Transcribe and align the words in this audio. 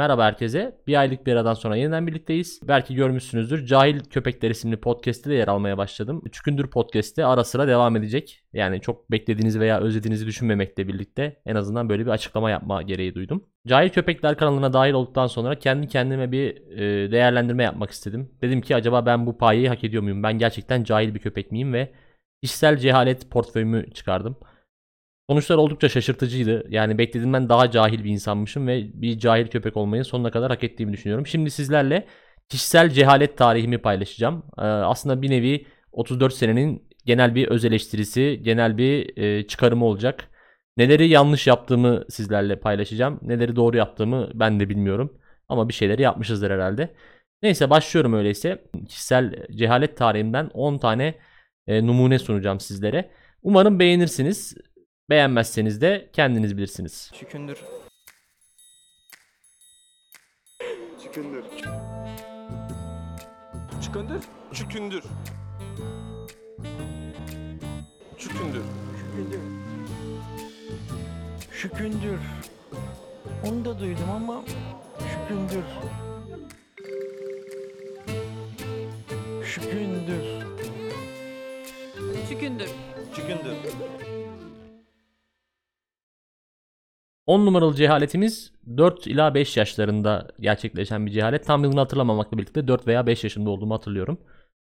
Merhaba 0.00 0.24
herkese. 0.24 0.78
Bir 0.86 1.00
aylık 1.00 1.26
bir 1.26 1.32
aradan 1.32 1.54
sonra 1.54 1.76
yeniden 1.76 2.06
birlikteyiz. 2.06 2.60
Belki 2.68 2.94
görmüşsünüzdür. 2.94 3.66
Cahil 3.66 4.00
Köpekler 4.00 4.50
isimli 4.50 4.76
podcast'te 4.76 5.30
de 5.30 5.34
yer 5.34 5.48
almaya 5.48 5.78
başladım. 5.78 6.22
Çükündür 6.32 6.66
podcast'te 6.66 7.24
ara 7.24 7.44
sıra 7.44 7.68
devam 7.68 7.96
edecek. 7.96 8.44
Yani 8.52 8.80
çok 8.80 9.10
beklediğinizi 9.10 9.60
veya 9.60 9.80
özlediğinizi 9.80 10.26
düşünmemekle 10.26 10.88
birlikte 10.88 11.40
en 11.46 11.54
azından 11.54 11.88
böyle 11.88 12.06
bir 12.06 12.10
açıklama 12.10 12.50
yapma 12.50 12.82
gereği 12.82 13.14
duydum. 13.14 13.44
Cahil 13.68 13.88
Köpekler 13.88 14.36
kanalına 14.36 14.72
dahil 14.72 14.92
olduktan 14.92 15.26
sonra 15.26 15.58
kendi 15.58 15.88
kendime 15.88 16.32
bir 16.32 16.56
e, 16.70 17.12
değerlendirme 17.12 17.62
yapmak 17.62 17.90
istedim. 17.90 18.30
Dedim 18.42 18.60
ki 18.60 18.76
acaba 18.76 19.06
ben 19.06 19.26
bu 19.26 19.38
payeyi 19.38 19.68
hak 19.68 19.84
ediyor 19.84 20.02
muyum? 20.02 20.22
Ben 20.22 20.38
gerçekten 20.38 20.84
cahil 20.84 21.14
bir 21.14 21.20
köpek 21.20 21.52
miyim 21.52 21.72
ve 21.72 21.92
kişisel 22.42 22.76
cehalet 22.76 23.30
portföyümü 23.30 23.90
çıkardım. 23.90 24.36
Sonuçlar 25.30 25.56
oldukça 25.56 25.88
şaşırtıcıydı. 25.88 26.66
Yani 26.68 26.98
beklediğimden 26.98 27.48
daha 27.48 27.70
cahil 27.70 28.04
bir 28.04 28.10
insanmışım 28.10 28.66
ve 28.66 28.90
bir 28.94 29.18
cahil 29.18 29.46
köpek 29.46 29.76
olmayı 29.76 30.04
sonuna 30.04 30.30
kadar 30.30 30.50
hak 30.50 30.64
ettiğimi 30.64 30.92
düşünüyorum. 30.92 31.26
Şimdi 31.26 31.50
sizlerle 31.50 32.06
kişisel 32.48 32.90
cehalet 32.90 33.38
tarihimi 33.38 33.78
paylaşacağım. 33.78 34.42
Ee, 34.58 34.62
aslında 34.62 35.22
bir 35.22 35.30
nevi 35.30 35.66
34 35.92 36.34
senenin 36.34 36.88
genel 37.06 37.34
bir 37.34 37.48
öz 37.48 37.64
eleştirisi, 37.64 38.40
genel 38.42 38.78
bir 38.78 39.16
e, 39.16 39.46
çıkarımı 39.46 39.84
olacak. 39.84 40.28
Neleri 40.76 41.08
yanlış 41.08 41.46
yaptığımı 41.46 42.04
sizlerle 42.08 42.60
paylaşacağım. 42.60 43.20
Neleri 43.22 43.56
doğru 43.56 43.76
yaptığımı 43.76 44.30
ben 44.34 44.60
de 44.60 44.68
bilmiyorum. 44.68 45.18
Ama 45.48 45.68
bir 45.68 45.74
şeyleri 45.74 46.02
yapmışızdır 46.02 46.50
herhalde. 46.50 46.94
Neyse 47.42 47.70
başlıyorum 47.70 48.12
öyleyse. 48.14 48.64
Kişisel 48.88 49.46
cehalet 49.54 49.96
tarihimden 49.96 50.50
10 50.54 50.78
tane 50.78 51.14
e, 51.66 51.86
numune 51.86 52.18
sunacağım 52.18 52.60
sizlere. 52.60 53.10
Umarım 53.42 53.78
beğenirsiniz. 53.78 54.54
Beğenmezseniz 55.10 55.80
de 55.80 56.08
kendiniz 56.12 56.56
bilirsiniz. 56.56 57.10
Şükündür. 57.14 57.58
Çıkındır. 61.02 61.44
Şükündür. 63.82 64.22
Çükündür. 64.58 65.02
Çükündür. 68.18 68.62
Şükündür. 68.98 69.40
Şükündür. 71.52 72.20
Onu 73.44 73.64
da 73.64 73.78
duydum 73.78 74.10
ama 74.10 74.44
şükündür. 74.98 75.64
Şükündür. 79.44 80.24
Şükündür. 82.28 82.70
Şükündür. 83.16 84.09
10 87.30 87.46
numaralı 87.46 87.74
cehaletimiz 87.74 88.52
4 88.76 89.06
ila 89.06 89.34
5 89.34 89.56
yaşlarında 89.56 90.28
gerçekleşen 90.40 91.06
bir 91.06 91.10
cehalet. 91.10 91.46
Tam 91.46 91.64
yılını 91.64 91.80
hatırlamamakla 91.80 92.38
birlikte 92.38 92.68
4 92.68 92.86
veya 92.86 93.06
5 93.06 93.24
yaşında 93.24 93.50
olduğumu 93.50 93.74
hatırlıyorum. 93.74 94.18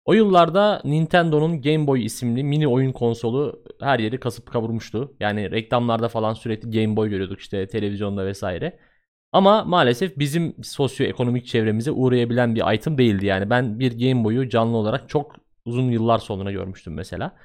O 0.06 0.14
yıllarda 0.14 0.82
Nintendo'nun 0.84 1.62
Game 1.62 1.88
Boy 1.88 2.06
isimli 2.06 2.44
mini 2.44 2.68
oyun 2.68 2.92
konsolu 2.92 3.64
her 3.82 4.00
yeri 4.00 4.20
kasıp 4.20 4.52
kavurmuştu. 4.52 5.16
Yani 5.20 5.52
reklamlarda 5.52 6.08
falan 6.08 6.34
sürekli 6.34 6.72
Game 6.72 6.96
Boy 6.96 7.10
görüyorduk 7.10 7.40
işte 7.40 7.68
televizyonda 7.68 8.26
vesaire. 8.26 8.80
Ama 9.32 9.64
maalesef 9.64 10.20
bizim 10.20 10.56
sosyoekonomik 10.64 11.46
çevremize 11.46 11.92
uğrayabilen 11.92 12.56
bir 12.56 12.74
item 12.74 12.98
değildi. 12.98 13.26
Yani 13.26 13.50
ben 13.50 13.80
bir 13.80 14.00
Game 14.00 14.24
Boy'u 14.24 14.50
canlı 14.50 14.78
olarak 14.78 15.10
çok 15.10 15.36
uzun 15.66 15.92
yıllar 15.92 16.18
sonra 16.18 16.52
görmüştüm 16.52 16.94
mesela. 16.94 17.36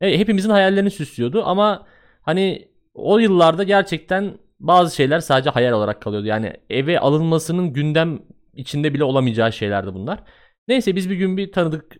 E, 0.00 0.18
hepimizin 0.18 0.50
hayallerini 0.50 0.90
süslüyordu 0.90 1.42
ama 1.44 1.86
hani 2.22 2.68
o 2.94 3.18
yıllarda 3.18 3.62
gerçekten 3.62 4.38
bazı 4.62 4.96
şeyler 4.96 5.20
sadece 5.20 5.50
hayal 5.50 5.72
olarak 5.72 6.02
kalıyordu. 6.02 6.26
Yani 6.26 6.52
eve 6.70 7.00
alınmasının 7.00 7.72
gündem 7.72 8.20
içinde 8.54 8.94
bile 8.94 9.04
olamayacağı 9.04 9.52
şeylerdi 9.52 9.94
bunlar. 9.94 10.24
Neyse 10.68 10.96
biz 10.96 11.10
bir 11.10 11.16
gün 11.16 11.36
bir 11.36 11.52
tanıdık 11.52 11.96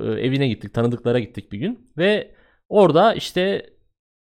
e, 0.00 0.04
evine 0.20 0.48
gittik. 0.48 0.74
Tanıdıklara 0.74 1.18
gittik 1.18 1.52
bir 1.52 1.58
gün. 1.58 1.92
Ve 1.98 2.34
orada 2.68 3.14
işte 3.14 3.70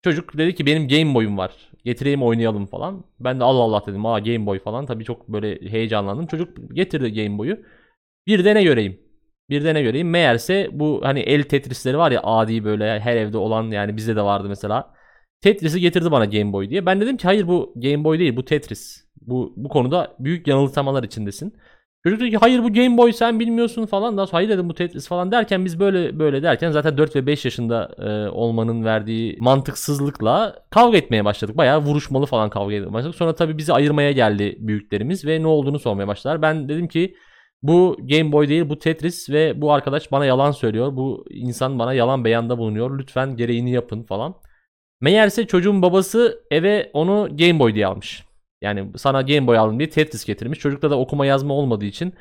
çocuk 0.04 0.38
dedi 0.38 0.56
ki 0.56 0.66
benim 0.66 0.88
Game 0.88 1.14
Boy'um 1.16 1.38
var. 1.38 1.72
Getireyim 1.86 2.24
oynayalım 2.24 2.66
falan. 2.66 3.06
Ben 3.20 3.40
de 3.40 3.44
Allah 3.44 3.62
Allah 3.62 3.84
dedim. 3.88 4.06
Aa 4.06 4.20
Game 4.20 4.46
Boy 4.46 4.60
falan. 4.60 4.86
Tabii 4.86 5.06
çok 5.06 5.28
böyle 5.28 5.72
heyecanlandım. 5.72 6.28
Çocuk 6.28 6.76
getirdi 6.76 7.14
Game 7.24 7.38
Boy'u. 7.38 7.60
Bir 8.28 8.46
de 8.46 8.56
ne 8.56 8.64
göreyim? 8.64 9.00
Bir 9.50 9.64
de 9.64 9.74
ne 9.74 9.82
göreyim? 9.82 10.10
Meğerse 10.10 10.70
bu 10.72 11.02
hani 11.04 11.20
el 11.20 11.44
tetrisleri 11.44 11.98
var 11.98 12.12
ya 12.12 12.22
adi 12.24 12.64
böyle 12.64 13.00
her 13.00 13.16
evde 13.16 13.38
olan 13.38 13.72
yani 13.72 13.98
bizde 13.98 14.16
de 14.16 14.22
vardı 14.22 14.50
mesela. 14.50 14.94
Tetris'i 15.42 15.80
getirdi 15.82 16.12
bana 16.12 16.26
Game 16.26 16.54
Boy 16.54 16.70
diye. 16.70 16.86
Ben 16.86 17.02
dedim 17.02 17.18
ki 17.18 17.24
hayır 17.24 17.48
bu 17.48 17.74
Game 17.76 18.04
Boy 18.04 18.20
değil 18.20 18.36
bu 18.36 18.46
Tetris. 18.46 19.06
Bu, 19.22 19.54
bu 19.58 19.70
konuda 19.70 20.16
büyük 20.20 20.48
yanıltamalar 20.48 21.04
içindesin. 21.04 21.54
Çocuk 22.04 22.20
dedi 22.20 22.30
ki 22.32 22.38
hayır 22.38 22.64
bu 22.64 22.74
Game 22.74 22.98
Boy 22.98 23.14
sen 23.14 23.40
bilmiyorsun 23.40 23.86
falan. 23.86 24.18
Daha 24.18 24.28
sonra 24.28 24.38
hayır 24.38 24.50
dedim 24.50 24.70
bu 24.70 24.74
Tetris 24.74 25.08
falan 25.08 25.32
derken 25.32 25.66
biz 25.66 25.80
böyle 25.80 26.20
böyle 26.20 26.44
derken 26.44 26.72
zaten 26.72 26.98
4 26.98 27.16
ve 27.16 27.28
5 27.28 27.46
yaşında 27.46 27.92
e, 27.98 28.30
olmanın 28.30 28.86
verdiği 28.86 29.38
mantıksızlıkla 29.40 30.66
kavga 30.70 30.98
etmeye 30.98 31.26
başladık. 31.26 31.58
Bayağı 31.58 31.82
vuruşmalı 31.82 32.26
falan 32.26 32.50
kavga 32.50 32.74
etmeye 32.74 32.94
başladık. 32.94 33.16
Sonra 33.16 33.36
tabii 33.36 33.58
bizi 33.58 33.74
ayırmaya 33.74 34.12
geldi 34.12 34.58
büyüklerimiz 34.60 35.26
ve 35.26 35.42
ne 35.42 35.48
olduğunu 35.48 35.80
sormaya 35.80 36.08
başladılar. 36.08 36.42
Ben 36.42 36.70
dedim 36.70 36.88
ki 36.88 37.16
bu 37.64 37.98
Game 38.00 38.32
Boy 38.32 38.48
değil 38.50 38.70
bu 38.70 38.80
Tetris 38.80 39.30
ve 39.30 39.62
bu 39.62 39.74
arkadaş 39.74 40.12
bana 40.12 40.26
yalan 40.26 40.52
söylüyor. 40.52 40.96
Bu 40.96 41.26
insan 41.30 41.80
bana 41.80 41.94
yalan 41.94 42.26
beyanda 42.26 42.58
bulunuyor. 42.58 43.00
Lütfen 43.00 43.36
gereğini 43.36 43.72
yapın 43.72 44.04
falan. 44.04 44.36
Meğerse 45.02 45.48
çocuğun 45.48 45.82
babası 45.82 46.44
eve 46.52 46.90
onu 46.94 47.30
Game 47.38 47.60
Boy 47.60 47.76
diye 47.76 47.88
almış. 47.88 48.26
Yani 48.62 48.92
sana 48.98 49.22
Game 49.22 49.48
Boy 49.48 49.58
aldım 49.58 49.80
diye 49.80 49.90
Tetris 49.90 50.26
getirmiş. 50.26 50.60
Çocukta 50.60 50.90
da 50.92 51.00
okuma 51.00 51.26
yazma 51.26 51.54
olmadığı 51.54 51.86
için 51.86 52.14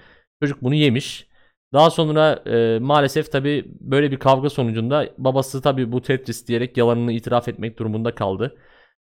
çocuk 0.43 0.63
bunu 0.63 0.75
yemiş. 0.75 1.31
Daha 1.73 1.91
sonra 1.91 2.43
e, 2.47 2.79
maalesef 2.79 3.33
tabi 3.33 3.65
böyle 3.81 4.11
bir 4.11 4.17
kavga 4.19 4.51
sonucunda 4.51 5.09
babası 5.19 5.63
tabi 5.63 5.93
bu 5.93 6.03
Tetris 6.03 6.49
diyerek 6.49 6.77
yalanını 6.77 7.13
itiraf 7.13 7.49
etmek 7.49 7.79
durumunda 7.79 8.15
kaldı. 8.15 8.57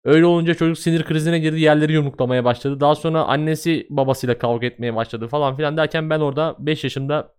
Öyle 0.03 0.25
olunca 0.25 0.53
çocuk 0.53 0.77
sinir 0.77 1.03
krizine 1.03 1.39
girdi 1.39 1.59
yerleri 1.59 1.93
yumruklamaya 1.93 2.45
başladı. 2.45 2.79
Daha 2.79 2.95
sonra 2.95 3.23
annesi 3.23 3.87
babasıyla 3.89 4.37
kavga 4.37 4.67
etmeye 4.67 4.95
başladı 4.95 5.27
falan 5.27 5.55
filan 5.57 5.77
derken 5.77 6.09
ben 6.09 6.19
orada 6.19 6.55
5 6.59 6.83
yaşımda 6.83 7.35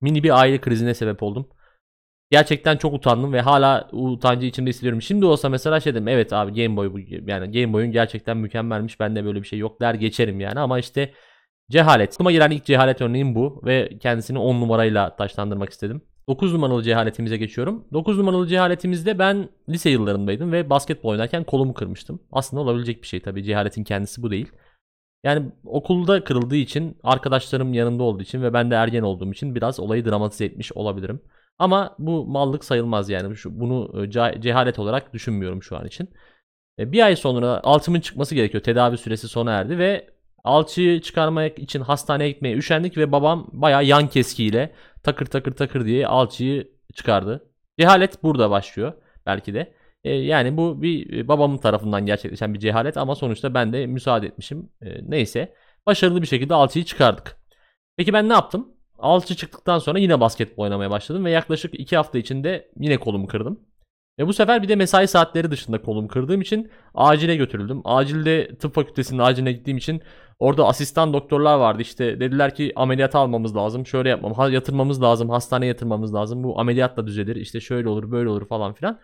mini 0.00 0.22
bir 0.22 0.40
aile 0.40 0.60
krizine 0.60 0.94
sebep 0.94 1.22
oldum. 1.22 1.48
Gerçekten 2.30 2.76
çok 2.76 2.94
utandım 2.94 3.32
ve 3.32 3.40
hala 3.40 3.88
utancı 3.92 4.46
içimde 4.46 4.70
hissediyorum. 4.70 5.02
Şimdi 5.02 5.24
olsa 5.26 5.48
mesela 5.48 5.80
şey 5.80 5.94
dedim 5.94 6.08
evet 6.08 6.32
abi 6.32 6.62
Game 6.62 6.76
Boy 6.76 6.92
bu 6.92 6.98
yani 7.30 7.52
Game 7.52 7.72
Boy'un 7.72 7.92
gerçekten 7.92 8.36
mükemmelmiş. 8.36 9.00
Bende 9.00 9.24
böyle 9.24 9.42
bir 9.42 9.46
şey 9.46 9.58
yok 9.58 9.80
der 9.80 9.94
geçerim 9.94 10.40
yani 10.40 10.60
ama 10.60 10.78
işte 10.78 11.12
cehalet. 11.70 12.14
Aklıma 12.14 12.32
gelen 12.32 12.50
ilk 12.50 12.64
cehalet 12.64 13.00
örneğim 13.00 13.34
bu 13.34 13.62
ve 13.64 13.98
kendisini 13.98 14.38
10 14.38 14.60
numarayla 14.60 15.16
taşlandırmak 15.16 15.70
istedim. 15.70 16.02
9 16.28 16.52
numaralı 16.52 16.82
cehaletimize 16.82 17.36
geçiyorum. 17.36 17.84
9 17.92 18.18
numaralı 18.18 18.46
cehaletimizde 18.46 19.18
ben 19.18 19.48
lise 19.68 19.90
yıllarındaydım 19.90 20.52
ve 20.52 20.70
basketbol 20.70 21.08
oynarken 21.10 21.44
kolumu 21.44 21.74
kırmıştım. 21.74 22.22
Aslında 22.32 22.62
olabilecek 22.62 23.02
bir 23.02 23.06
şey 23.06 23.20
tabii 23.20 23.44
cehaletin 23.44 23.84
kendisi 23.84 24.22
bu 24.22 24.30
değil. 24.30 24.52
Yani 25.24 25.52
okulda 25.64 26.24
kırıldığı 26.24 26.56
için 26.56 26.96
arkadaşlarım 27.02 27.74
yanımda 27.74 28.02
olduğu 28.02 28.22
için 28.22 28.42
ve 28.42 28.52
ben 28.52 28.70
de 28.70 28.74
ergen 28.74 29.02
olduğum 29.02 29.32
için 29.32 29.54
biraz 29.54 29.80
olayı 29.80 30.04
dramatize 30.04 30.44
etmiş 30.44 30.72
olabilirim. 30.72 31.20
Ama 31.60 31.96
bu 31.98 32.26
mallık 32.26 32.64
sayılmaz 32.64 33.10
yani. 33.10 33.36
Şu, 33.36 33.60
bunu 33.60 34.02
e, 34.02 34.10
cehalet 34.40 34.78
olarak 34.78 35.14
düşünmüyorum 35.14 35.62
şu 35.62 35.76
an 35.76 35.86
için. 35.86 36.08
E, 36.78 36.92
bir 36.92 37.02
ay 37.02 37.16
sonra 37.16 37.60
alçımın 37.64 38.00
çıkması 38.00 38.34
gerekiyor. 38.34 38.62
Tedavi 38.62 38.98
süresi 38.98 39.28
sona 39.28 39.52
erdi 39.52 39.78
ve 39.78 40.10
alçıyı 40.44 41.00
çıkarmak 41.00 41.58
için 41.58 41.80
hastaneye 41.80 42.30
gitmeye 42.30 42.56
üşendik 42.56 42.96
ve 42.96 43.12
babam 43.12 43.46
bayağı 43.52 43.84
yan 43.84 44.08
keskiyle 44.08 44.72
takır 45.02 45.26
takır 45.26 45.52
takır 45.52 45.86
diye 45.86 46.06
alçıyı 46.06 46.72
çıkardı. 46.94 47.50
Cehalet 47.80 48.22
burada 48.22 48.50
başlıyor 48.50 48.92
belki 49.26 49.54
de. 49.54 49.74
E, 50.04 50.10
yani 50.14 50.56
bu 50.56 50.82
bir 50.82 51.28
babamın 51.28 51.58
tarafından 51.58 52.06
gerçekleşen 52.06 52.54
bir 52.54 52.58
cehalet 52.58 52.96
ama 52.96 53.14
sonuçta 53.14 53.54
ben 53.54 53.72
de 53.72 53.86
müsaade 53.86 54.26
etmişim. 54.26 54.70
Neyse 55.02 55.54
başarılı 55.86 56.22
bir 56.22 56.26
şekilde 56.26 56.54
alçıyı 56.54 56.84
çıkardık. 56.84 57.36
Peki 57.96 58.12
ben 58.12 58.28
ne 58.28 58.32
yaptım? 58.32 58.79
Alçı 59.00 59.36
çıktıktan 59.36 59.78
sonra 59.78 59.98
yine 59.98 60.20
basketbol 60.20 60.62
oynamaya 60.62 60.90
başladım 60.90 61.24
ve 61.24 61.30
yaklaşık 61.30 61.80
2 61.80 61.96
hafta 61.96 62.18
içinde 62.18 62.70
yine 62.80 62.98
kolumu 62.98 63.26
kırdım. 63.26 63.60
Ve 64.18 64.26
bu 64.26 64.32
sefer 64.32 64.62
bir 64.62 64.68
de 64.68 64.76
mesai 64.76 65.08
saatleri 65.08 65.50
dışında 65.50 65.82
kolumu 65.82 66.08
kırdığım 66.08 66.40
için 66.40 66.70
acile 66.94 67.36
götürüldüm. 67.36 67.80
Acilde 67.84 68.56
tıp 68.58 68.74
fakültesinin 68.74 69.18
aciline 69.18 69.52
gittiğim 69.52 69.78
için 69.78 70.02
orada 70.38 70.66
asistan 70.66 71.12
doktorlar 71.12 71.58
vardı. 71.58 71.82
İşte 71.82 72.20
dediler 72.20 72.54
ki 72.54 72.72
ameliyat 72.76 73.14
almamız 73.14 73.56
lazım. 73.56 73.86
Şöyle 73.86 74.08
yapmam, 74.08 74.52
yatırmamız 74.52 75.02
lazım, 75.02 75.30
hastaneye 75.30 75.66
yatırmamız 75.66 76.14
lazım. 76.14 76.44
Bu 76.44 76.60
ameliyatla 76.60 77.06
düzelir. 77.06 77.36
İşte 77.36 77.60
şöyle 77.60 77.88
olur, 77.88 78.10
böyle 78.10 78.28
olur 78.28 78.48
falan 78.48 78.72
filan. 78.72 79.00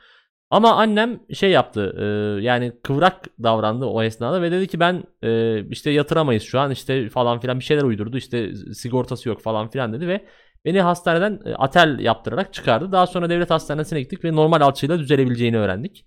Ama 0.50 0.74
annem 0.74 1.20
şey 1.34 1.50
yaptı 1.50 1.94
e, 1.98 2.04
yani 2.42 2.72
kıvrak 2.82 3.42
davrandı 3.42 3.86
o 3.86 4.02
esnada 4.02 4.42
ve 4.42 4.50
dedi 4.50 4.66
ki 4.66 4.80
ben 4.80 5.04
e, 5.22 5.60
işte 5.68 5.90
yatıramayız 5.90 6.42
şu 6.42 6.60
an 6.60 6.70
işte 6.70 7.08
falan 7.08 7.40
filan 7.40 7.58
bir 7.58 7.64
şeyler 7.64 7.82
uydurdu 7.82 8.16
işte 8.16 8.54
sigortası 8.54 9.28
yok 9.28 9.42
falan 9.42 9.70
filan 9.70 9.92
dedi 9.92 10.08
ve 10.08 10.24
beni 10.64 10.80
hastaneden 10.80 11.40
e, 11.44 11.54
atel 11.54 11.98
yaptırarak 11.98 12.54
çıkardı. 12.54 12.92
Daha 12.92 13.06
sonra 13.06 13.30
devlet 13.30 13.50
hastanesine 13.50 14.00
gittik 14.00 14.24
ve 14.24 14.32
normal 14.36 14.60
alçıyla 14.60 14.98
düzelebileceğini 14.98 15.58
öğrendik. 15.58 16.06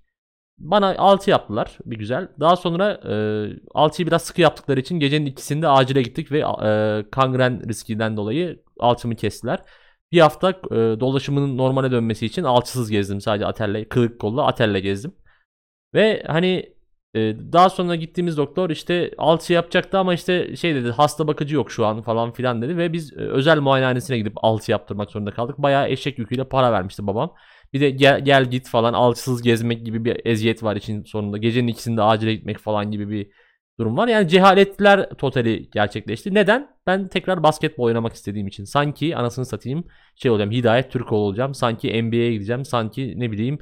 Bana 0.57 0.95
6 0.97 1.29
yaptılar 1.29 1.77
bir 1.85 1.97
güzel. 1.97 2.27
Daha 2.39 2.55
sonra 2.55 2.91
e, 2.91 3.09
6'yı 3.75 4.07
biraz 4.07 4.21
sıkı 4.21 4.41
yaptıkları 4.41 4.79
için 4.79 4.99
gecenin 4.99 5.25
ikisinde 5.25 5.67
acile 5.67 6.01
gittik 6.01 6.31
ve 6.31 6.39
e, 6.39 7.05
kangren 7.11 7.69
riskinden 7.69 8.17
dolayı 8.17 8.63
alçımı 8.79 9.15
kestiler. 9.15 9.59
Bir 10.11 10.19
hafta 10.19 10.49
e, 10.49 10.75
dolaşımının 10.99 11.57
normale 11.57 11.91
dönmesi 11.91 12.25
için 12.25 12.43
alçısız 12.43 12.89
gezdim 12.91 13.21
sadece 13.21 13.45
atelle, 13.45 13.89
kırık 13.89 14.19
kolla 14.19 14.45
atelle 14.47 14.79
gezdim. 14.79 15.15
Ve 15.93 16.23
hani 16.27 16.75
e, 17.15 17.19
daha 17.53 17.69
sonra 17.69 17.95
gittiğimiz 17.95 18.37
doktor 18.37 18.69
işte 18.69 19.11
alçı 19.17 19.53
yapacaktı 19.53 19.97
ama 19.99 20.13
işte 20.13 20.55
şey 20.55 20.75
dedi 20.75 20.91
hasta 20.91 21.27
bakıcı 21.27 21.55
yok 21.55 21.71
şu 21.71 21.85
an 21.85 22.01
falan 22.01 22.31
filan 22.31 22.61
dedi 22.61 22.77
ve 22.77 22.93
biz 22.93 23.13
e, 23.13 23.15
özel 23.15 23.59
muayenehanesine 23.59 24.17
gidip 24.17 24.33
alçı 24.35 24.71
yaptırmak 24.71 25.11
zorunda 25.11 25.31
kaldık. 25.31 25.57
Bayağı 25.57 25.89
eşek 25.89 26.19
yüküyle 26.19 26.43
para 26.43 26.71
vermişti 26.71 27.07
babam. 27.07 27.33
Bir 27.73 27.81
de 27.81 27.89
gel, 27.89 28.25
gel 28.25 28.45
git 28.45 28.69
falan 28.69 28.93
alçısız 28.93 29.41
gezmek 29.41 29.85
gibi 29.85 30.05
bir 30.05 30.21
eziyet 30.25 30.63
var 30.63 30.75
için 30.75 31.03
sonunda. 31.03 31.37
Gecenin 31.37 31.67
ikisinde 31.67 32.01
acile 32.01 32.35
gitmek 32.35 32.57
falan 32.57 32.91
gibi 32.91 33.09
bir 33.09 33.27
durum 33.79 33.97
var. 33.97 34.07
Yani 34.07 34.27
cehaletler 34.27 35.09
totali 35.09 35.69
gerçekleşti. 35.69 36.33
Neden? 36.33 36.69
Ben 36.87 37.07
tekrar 37.07 37.43
basketbol 37.43 37.83
oynamak 37.83 38.13
istediğim 38.13 38.47
için. 38.47 38.63
Sanki 38.63 39.17
anasını 39.17 39.45
satayım 39.45 39.83
şey 40.15 40.31
olacağım. 40.31 40.51
Hidayet 40.51 40.91
Türkoğlu 40.91 41.25
olacağım. 41.25 41.53
Sanki 41.53 42.03
NBA'ye 42.03 42.33
gideceğim. 42.33 42.65
Sanki 42.65 43.19
ne 43.19 43.31
bileyim 43.31 43.59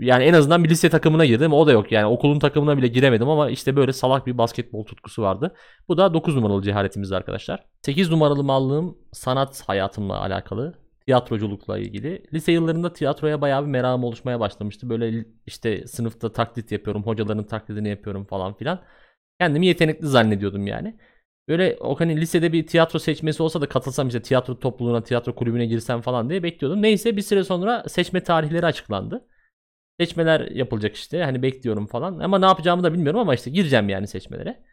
yani 0.00 0.24
en 0.24 0.32
azından 0.32 0.64
bir 0.64 0.68
lise 0.68 0.88
takımına 0.88 1.24
girdim. 1.24 1.52
O 1.52 1.66
da 1.66 1.72
yok 1.72 1.92
yani 1.92 2.06
okulun 2.06 2.38
takımına 2.38 2.76
bile 2.76 2.88
giremedim 2.88 3.28
ama 3.28 3.50
işte 3.50 3.76
böyle 3.76 3.92
salak 3.92 4.26
bir 4.26 4.38
basketbol 4.38 4.84
tutkusu 4.84 5.22
vardı. 5.22 5.54
Bu 5.88 5.96
da 5.98 6.14
9 6.14 6.36
numaralı 6.36 6.62
cehaletimiz 6.62 7.12
arkadaşlar. 7.12 7.64
8 7.82 8.10
numaralı 8.10 8.44
mallığım 8.44 8.98
sanat 9.12 9.62
hayatımla 9.68 10.20
alakalı. 10.20 10.74
Tiyatroculukla 11.06 11.78
ilgili. 11.78 12.22
Lise 12.32 12.52
yıllarında 12.52 12.92
tiyatroya 12.92 13.40
bayağı 13.40 13.62
bir 13.62 13.70
merakım 13.70 14.04
oluşmaya 14.04 14.40
başlamıştı. 14.40 14.90
Böyle 14.90 15.24
işte 15.46 15.86
sınıfta 15.86 16.32
taklit 16.32 16.72
yapıyorum. 16.72 17.02
Hocaların 17.02 17.44
taklidini 17.44 17.88
yapıyorum 17.88 18.24
falan 18.24 18.54
filan. 18.54 18.80
Kendimi 19.40 19.66
yetenekli 19.66 20.06
zannediyordum 20.06 20.66
yani. 20.66 20.96
Böyle 21.48 21.76
o 21.80 22.00
hani 22.00 22.20
lisede 22.20 22.52
bir 22.52 22.66
tiyatro 22.66 22.98
seçmesi 22.98 23.42
olsa 23.42 23.60
da 23.60 23.68
katılsam 23.68 24.08
işte 24.08 24.22
tiyatro 24.22 24.58
topluluğuna, 24.58 25.02
tiyatro 25.02 25.34
kulübüne 25.34 25.66
girsem 25.66 26.00
falan 26.00 26.30
diye 26.30 26.42
bekliyordum. 26.42 26.82
Neyse 26.82 27.16
bir 27.16 27.22
süre 27.22 27.44
sonra 27.44 27.84
seçme 27.88 28.22
tarihleri 28.22 28.66
açıklandı. 28.66 29.28
Seçmeler 30.00 30.40
yapılacak 30.40 30.96
işte. 30.96 31.24
Hani 31.24 31.42
bekliyorum 31.42 31.86
falan. 31.86 32.18
Ama 32.18 32.38
ne 32.38 32.44
yapacağımı 32.46 32.82
da 32.82 32.92
bilmiyorum 32.92 33.20
ama 33.20 33.34
işte 33.34 33.50
gireceğim 33.50 33.88
yani 33.88 34.06
seçmelere. 34.06 34.64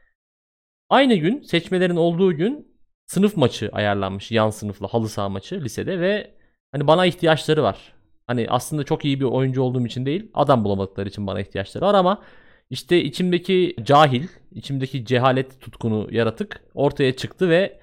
Aynı 0.90 1.16
gün 1.16 1.42
seçmelerin 1.42 1.96
olduğu 1.96 2.34
gün 2.34 2.78
sınıf 3.06 3.38
maçı 3.38 3.70
ayarlanmış. 3.74 4.32
Yan 4.32 4.50
sınıfla 4.50 4.88
halı 4.88 5.10
saha 5.10 5.30
maçı 5.30 5.62
lisede 5.62 6.00
ve 6.00 6.36
hani 6.72 6.88
bana 6.88 7.06
ihtiyaçları 7.06 7.64
var. 7.64 7.94
Hani 8.28 8.48
aslında 8.50 8.84
çok 8.84 9.06
iyi 9.06 9.20
bir 9.20 9.26
oyuncu 9.26 9.62
olduğum 9.62 9.86
için 9.86 10.06
değil, 10.06 10.32
adam 10.34 10.64
bulamadıkları 10.64 11.10
için 11.10 11.28
bana 11.28 11.40
ihtiyaçları 11.42 11.86
var 11.86 11.94
ama 11.94 12.24
işte 12.70 13.04
içimdeki 13.04 13.76
cahil, 13.84 14.28
içimdeki 14.52 15.06
cehalet 15.06 15.62
tutkunu 15.62 16.08
yaratık 16.12 16.62
ortaya 16.74 17.16
çıktı 17.16 17.50
ve 17.50 17.80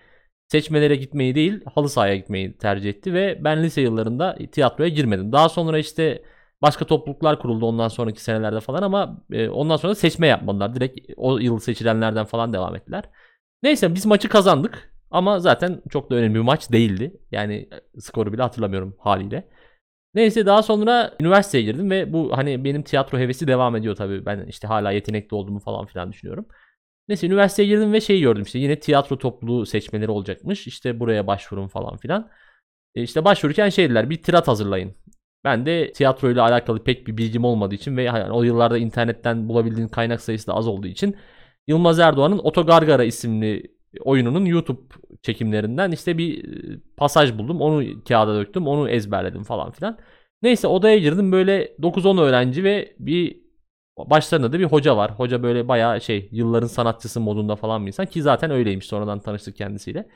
seçmelere 0.48 0.96
gitmeyi 0.96 1.34
değil 1.34 1.60
halı 1.74 1.88
sahaya 1.88 2.16
gitmeyi 2.16 2.52
tercih 2.58 2.90
etti 2.90 3.14
ve 3.14 3.38
ben 3.44 3.62
lise 3.62 3.80
yıllarında 3.80 4.38
tiyatroya 4.52 4.88
girmedim. 4.88 5.32
Daha 5.32 5.48
sonra 5.48 5.78
işte 5.78 6.22
başka 6.62 6.84
topluluklar 6.84 7.38
kuruldu 7.38 7.66
ondan 7.66 7.88
sonraki 7.88 8.22
senelerde 8.22 8.60
falan 8.60 8.82
ama 8.82 9.24
e, 9.32 9.48
ondan 9.48 9.76
sonra 9.76 9.94
seçme 9.94 10.26
yapmadılar. 10.26 10.74
Direkt 10.74 11.10
o 11.16 11.38
yıl 11.38 11.58
seçilenlerden 11.58 12.24
falan 12.24 12.52
devam 12.52 12.76
ettiler. 12.76 13.04
Neyse 13.62 13.94
biz 13.94 14.06
maçı 14.06 14.28
kazandık 14.28 14.94
ama 15.10 15.38
zaten 15.40 15.82
çok 15.90 16.10
da 16.10 16.14
önemli 16.14 16.34
bir 16.34 16.40
maç 16.40 16.72
değildi. 16.72 17.20
Yani 17.32 17.68
e, 17.96 18.00
skoru 18.00 18.32
bile 18.32 18.42
hatırlamıyorum 18.42 18.96
haliyle. 18.98 19.48
Neyse 20.14 20.46
daha 20.46 20.62
sonra 20.62 21.14
üniversiteye 21.20 21.64
girdim 21.64 21.90
ve 21.90 22.12
bu 22.12 22.36
hani 22.36 22.64
benim 22.64 22.82
tiyatro 22.82 23.18
hevesi 23.18 23.46
devam 23.46 23.76
ediyor 23.76 23.96
tabii. 23.96 24.26
Ben 24.26 24.46
işte 24.46 24.66
hala 24.66 24.90
yetenekli 24.90 25.34
olduğumu 25.34 25.58
falan 25.60 25.86
filan 25.86 26.12
düşünüyorum. 26.12 26.46
Neyse 27.08 27.26
üniversiteye 27.26 27.68
girdim 27.68 27.92
ve 27.92 28.00
şey 28.00 28.20
gördüm 28.20 28.42
işte 28.42 28.58
yine 28.58 28.80
tiyatro 28.80 29.18
topluluğu 29.18 29.66
seçmeleri 29.66 30.10
olacakmış. 30.10 30.66
İşte 30.66 31.00
buraya 31.00 31.26
başvurun 31.26 31.68
falan 31.68 31.96
filan. 31.96 32.30
E 32.94 33.02
işte 33.02 33.24
başvururken 33.24 33.68
şey 33.68 33.84
dediler 33.84 34.10
bir 34.10 34.22
tirat 34.22 34.48
hazırlayın. 34.48 34.94
Ben 35.44 35.66
de 35.66 35.92
tiyatro 35.92 36.30
ile 36.30 36.40
alakalı 36.40 36.84
pek 36.84 37.06
bir 37.06 37.16
bilgim 37.16 37.44
olmadığı 37.44 37.74
için 37.74 37.96
ve 37.96 38.02
yani 38.02 38.32
o 38.32 38.42
yıllarda 38.42 38.78
internetten 38.78 39.48
bulabildiğin 39.48 39.88
kaynak 39.88 40.20
sayısı 40.20 40.46
da 40.46 40.54
az 40.54 40.68
olduğu 40.68 40.86
için 40.86 41.16
Yılmaz 41.66 41.98
Erdoğan'ın 41.98 42.38
Otogargara 42.38 43.04
isimli 43.04 43.62
oyununun 44.00 44.44
YouTube 44.44 44.80
çekimlerinden 45.24 45.92
işte 45.92 46.18
bir 46.18 46.44
e, 46.44 46.80
pasaj 46.96 47.38
buldum. 47.38 47.60
Onu 47.60 48.04
kağıda 48.08 48.34
döktüm. 48.34 48.66
Onu 48.66 48.88
ezberledim 48.90 49.42
falan 49.42 49.70
filan. 49.70 49.98
Neyse 50.42 50.66
odaya 50.66 50.98
girdim 50.98 51.32
böyle 51.32 51.76
9-10 51.78 52.20
öğrenci 52.20 52.64
ve 52.64 52.94
bir 52.98 53.44
başlarında 53.98 54.52
da 54.52 54.58
bir 54.60 54.64
hoca 54.64 54.96
var. 54.96 55.10
Hoca 55.18 55.42
böyle 55.42 55.68
bayağı 55.68 56.00
şey 56.00 56.28
yılların 56.32 56.66
sanatçısı 56.66 57.20
modunda 57.20 57.56
falan 57.56 57.82
bir 57.82 57.86
insan 57.86 58.06
ki 58.06 58.22
zaten 58.22 58.50
öyleymiş 58.50 58.86
sonradan 58.86 59.20
tanıştık 59.20 59.56
kendisiyle. 59.56 60.08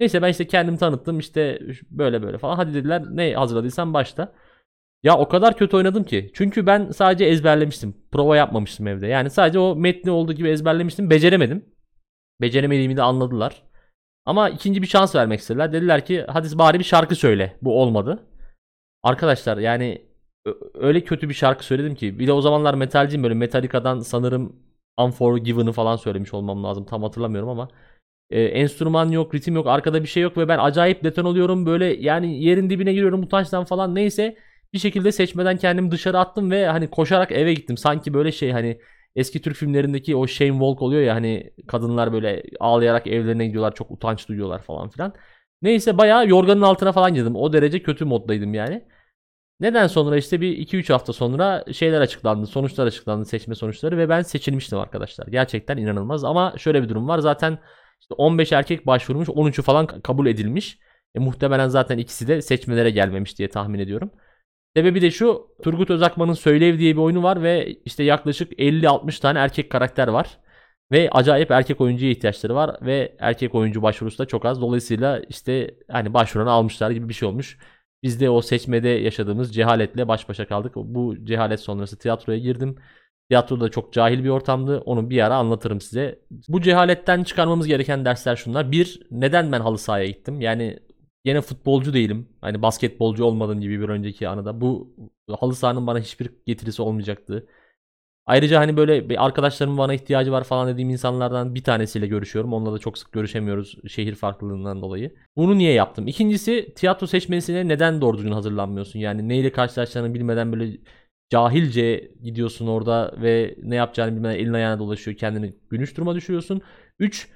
Neyse 0.00 0.22
ben 0.22 0.28
işte 0.28 0.46
kendimi 0.46 0.78
tanıttım 0.78 1.18
işte 1.18 1.60
böyle 1.90 2.22
böyle 2.22 2.38
falan. 2.38 2.56
Hadi 2.56 2.74
dediler 2.74 3.02
ne 3.10 3.34
hazırladıysan 3.34 3.94
başla. 3.94 4.32
Ya 5.02 5.18
o 5.18 5.28
kadar 5.28 5.56
kötü 5.56 5.76
oynadım 5.76 6.04
ki. 6.04 6.30
Çünkü 6.34 6.66
ben 6.66 6.90
sadece 6.90 7.24
ezberlemiştim. 7.24 7.94
Prova 8.12 8.36
yapmamıştım 8.36 8.86
evde. 8.86 9.06
Yani 9.06 9.30
sadece 9.30 9.58
o 9.58 9.76
metni 9.76 10.10
olduğu 10.10 10.32
gibi 10.32 10.48
ezberlemiştim. 10.48 11.10
Beceremedim. 11.10 11.64
Beceremediğimi 12.40 12.96
de 12.96 13.02
anladılar. 13.02 13.62
Ama 14.26 14.48
ikinci 14.48 14.82
bir 14.82 14.86
şans 14.86 15.14
vermek 15.14 15.40
istediler. 15.40 15.72
Dediler 15.72 16.04
ki 16.04 16.24
hadi 16.28 16.58
bari 16.58 16.78
bir 16.78 16.84
şarkı 16.84 17.14
söyle. 17.14 17.56
Bu 17.62 17.80
olmadı. 17.82 18.26
Arkadaşlar 19.02 19.58
yani 19.58 20.02
öyle 20.74 21.04
kötü 21.04 21.28
bir 21.28 21.34
şarkı 21.34 21.64
söyledim 21.64 21.94
ki. 21.94 22.18
Bir 22.18 22.26
de 22.26 22.32
o 22.32 22.40
zamanlar 22.40 22.74
metalciyim 22.74 23.22
böyle 23.22 23.34
Metallica'dan 23.34 24.00
sanırım 24.00 24.56
Unforgiven'ı 24.98 25.72
falan 25.72 25.96
söylemiş 25.96 26.34
olmam 26.34 26.64
lazım. 26.64 26.84
Tam 26.84 27.02
hatırlamıyorum 27.02 27.48
ama. 27.48 27.68
Ee, 28.30 28.42
enstrüman 28.42 29.10
yok, 29.10 29.34
ritim 29.34 29.54
yok, 29.54 29.66
arkada 29.66 30.02
bir 30.02 30.08
şey 30.08 30.22
yok 30.22 30.36
ve 30.38 30.48
ben 30.48 30.58
acayip 30.58 31.04
deton 31.04 31.24
oluyorum. 31.24 31.66
Böyle 31.66 31.86
yani 31.86 32.44
yerin 32.44 32.70
dibine 32.70 32.92
giriyorum 32.92 33.22
utançtan 33.22 33.64
falan 33.64 33.94
neyse. 33.94 34.36
Bir 34.72 34.78
şekilde 34.78 35.12
seçmeden 35.12 35.56
kendimi 35.56 35.90
dışarı 35.90 36.18
attım 36.18 36.50
ve 36.50 36.66
hani 36.66 36.90
koşarak 36.90 37.32
eve 37.32 37.54
gittim. 37.54 37.76
Sanki 37.76 38.14
böyle 38.14 38.32
şey 38.32 38.52
hani 38.52 38.80
eski 39.16 39.42
Türk 39.42 39.56
filmlerindeki 39.56 40.16
o 40.16 40.26
Shane 40.26 40.50
Walk 40.50 40.82
oluyor 40.82 41.02
ya 41.02 41.14
hani 41.14 41.50
kadınlar 41.66 42.12
böyle 42.12 42.42
ağlayarak 42.60 43.06
evlerine 43.06 43.46
gidiyorlar 43.46 43.74
çok 43.74 43.90
utanç 43.90 44.28
duyuyorlar 44.28 44.62
falan 44.62 44.88
filan. 44.88 45.14
Neyse 45.62 45.98
bayağı 45.98 46.28
yorganın 46.28 46.62
altına 46.62 46.92
falan 46.92 47.14
girdim. 47.14 47.36
O 47.36 47.52
derece 47.52 47.82
kötü 47.82 48.04
moddaydım 48.04 48.54
yani. 48.54 48.84
Neden 49.60 49.86
sonra 49.86 50.16
işte 50.16 50.40
bir 50.40 50.58
2-3 50.58 50.92
hafta 50.92 51.12
sonra 51.12 51.64
şeyler 51.72 52.00
açıklandı. 52.00 52.46
Sonuçlar 52.46 52.86
açıklandı 52.86 53.24
seçme 53.24 53.54
sonuçları 53.54 53.98
ve 53.98 54.08
ben 54.08 54.22
seçilmiştim 54.22 54.78
arkadaşlar. 54.78 55.26
Gerçekten 55.26 55.76
inanılmaz 55.76 56.24
ama 56.24 56.54
şöyle 56.58 56.82
bir 56.82 56.88
durum 56.88 57.08
var. 57.08 57.18
Zaten 57.18 57.58
işte 58.00 58.14
15 58.14 58.52
erkek 58.52 58.86
başvurmuş 58.86 59.28
13'ü 59.28 59.62
falan 59.62 59.86
kabul 59.86 60.26
edilmiş. 60.26 60.78
E, 61.14 61.18
muhtemelen 61.18 61.68
zaten 61.68 61.98
ikisi 61.98 62.28
de 62.28 62.42
seçmelere 62.42 62.90
gelmemiş 62.90 63.38
diye 63.38 63.48
tahmin 63.48 63.78
ediyorum. 63.78 64.10
Sebebi 64.76 65.02
de 65.02 65.10
şu 65.10 65.48
Turgut 65.62 65.90
Özakman'ın 65.90 66.32
Söylev 66.32 66.78
diye 66.78 66.96
bir 66.96 67.00
oyunu 67.00 67.22
var 67.22 67.42
ve 67.42 67.76
işte 67.84 68.04
yaklaşık 68.04 68.52
50-60 68.52 69.20
tane 69.20 69.38
erkek 69.38 69.70
karakter 69.70 70.08
var. 70.08 70.38
Ve 70.92 71.10
acayip 71.12 71.50
erkek 71.50 71.80
oyuncuya 71.80 72.10
ihtiyaçları 72.10 72.54
var 72.54 72.76
ve 72.82 73.16
erkek 73.18 73.54
oyuncu 73.54 73.82
başvurusu 73.82 74.18
da 74.18 74.26
çok 74.26 74.44
az. 74.44 74.60
Dolayısıyla 74.60 75.22
işte 75.28 75.74
hani 75.90 76.14
başvuranı 76.14 76.50
almışlar 76.50 76.90
gibi 76.90 77.08
bir 77.08 77.14
şey 77.14 77.28
olmuş. 77.28 77.58
Biz 78.02 78.20
de 78.20 78.30
o 78.30 78.42
seçmede 78.42 78.88
yaşadığımız 78.88 79.54
cehaletle 79.54 80.08
baş 80.08 80.28
başa 80.28 80.46
kaldık. 80.48 80.72
Bu 80.76 81.24
cehalet 81.24 81.60
sonrası 81.60 81.98
tiyatroya 81.98 82.38
girdim. 82.38 82.76
Tiyatro 83.28 83.60
da 83.60 83.68
çok 83.70 83.92
cahil 83.92 84.24
bir 84.24 84.28
ortamdı. 84.28 84.78
Onu 84.78 85.10
bir 85.10 85.26
ara 85.26 85.36
anlatırım 85.36 85.80
size. 85.80 86.18
Bu 86.48 86.60
cehaletten 86.60 87.24
çıkarmamız 87.24 87.66
gereken 87.66 88.04
dersler 88.04 88.36
şunlar. 88.36 88.72
Bir, 88.72 89.00
neden 89.10 89.52
ben 89.52 89.60
halı 89.60 89.78
sahaya 89.78 90.06
gittim? 90.06 90.40
Yani 90.40 90.78
Yine 91.24 91.40
futbolcu 91.40 91.94
değilim. 91.94 92.28
Hani 92.40 92.62
basketbolcu 92.62 93.24
olmadığım 93.24 93.60
gibi 93.60 93.80
bir 93.80 93.88
önceki 93.88 94.28
anıda. 94.28 94.60
Bu 94.60 94.94
halı 95.40 95.54
sahanın 95.54 95.86
bana 95.86 95.98
hiçbir 95.98 96.30
getirisi 96.46 96.82
olmayacaktı. 96.82 97.46
Ayrıca 98.26 98.60
hani 98.60 98.76
böyle 98.76 99.08
bir 99.08 99.24
arkadaşlarımın 99.26 99.78
bana 99.78 99.94
ihtiyacı 99.94 100.32
var 100.32 100.44
falan 100.44 100.68
dediğim 100.68 100.90
insanlardan 100.90 101.54
bir 101.54 101.64
tanesiyle 101.64 102.06
görüşüyorum. 102.06 102.52
Onunla 102.52 102.72
da 102.72 102.78
çok 102.78 102.98
sık 102.98 103.12
görüşemiyoruz 103.12 103.78
şehir 103.88 104.14
farklılığından 104.14 104.82
dolayı. 104.82 105.14
Bunu 105.36 105.58
niye 105.58 105.72
yaptım? 105.72 106.08
İkincisi 106.08 106.74
tiyatro 106.76 107.06
seçmesine 107.06 107.68
neden 107.68 108.00
doğru 108.00 108.16
düzgün 108.18 108.32
hazırlanmıyorsun? 108.32 108.98
Yani 108.98 109.28
neyle 109.28 109.52
karşılaşacağını 109.52 110.14
bilmeden 110.14 110.52
böyle 110.52 110.78
cahilce 111.30 112.12
gidiyorsun 112.22 112.66
orada 112.66 113.14
ve 113.22 113.56
ne 113.62 113.76
yapacağını 113.76 114.16
bilmeden 114.16 114.34
elin 114.38 114.52
ayağına 114.52 114.78
dolaşıyor. 114.78 115.16
Kendini 115.16 115.54
gülünç 115.70 115.96
duruma 115.96 116.14
düşürüyorsun. 116.14 116.62
3 116.98 117.28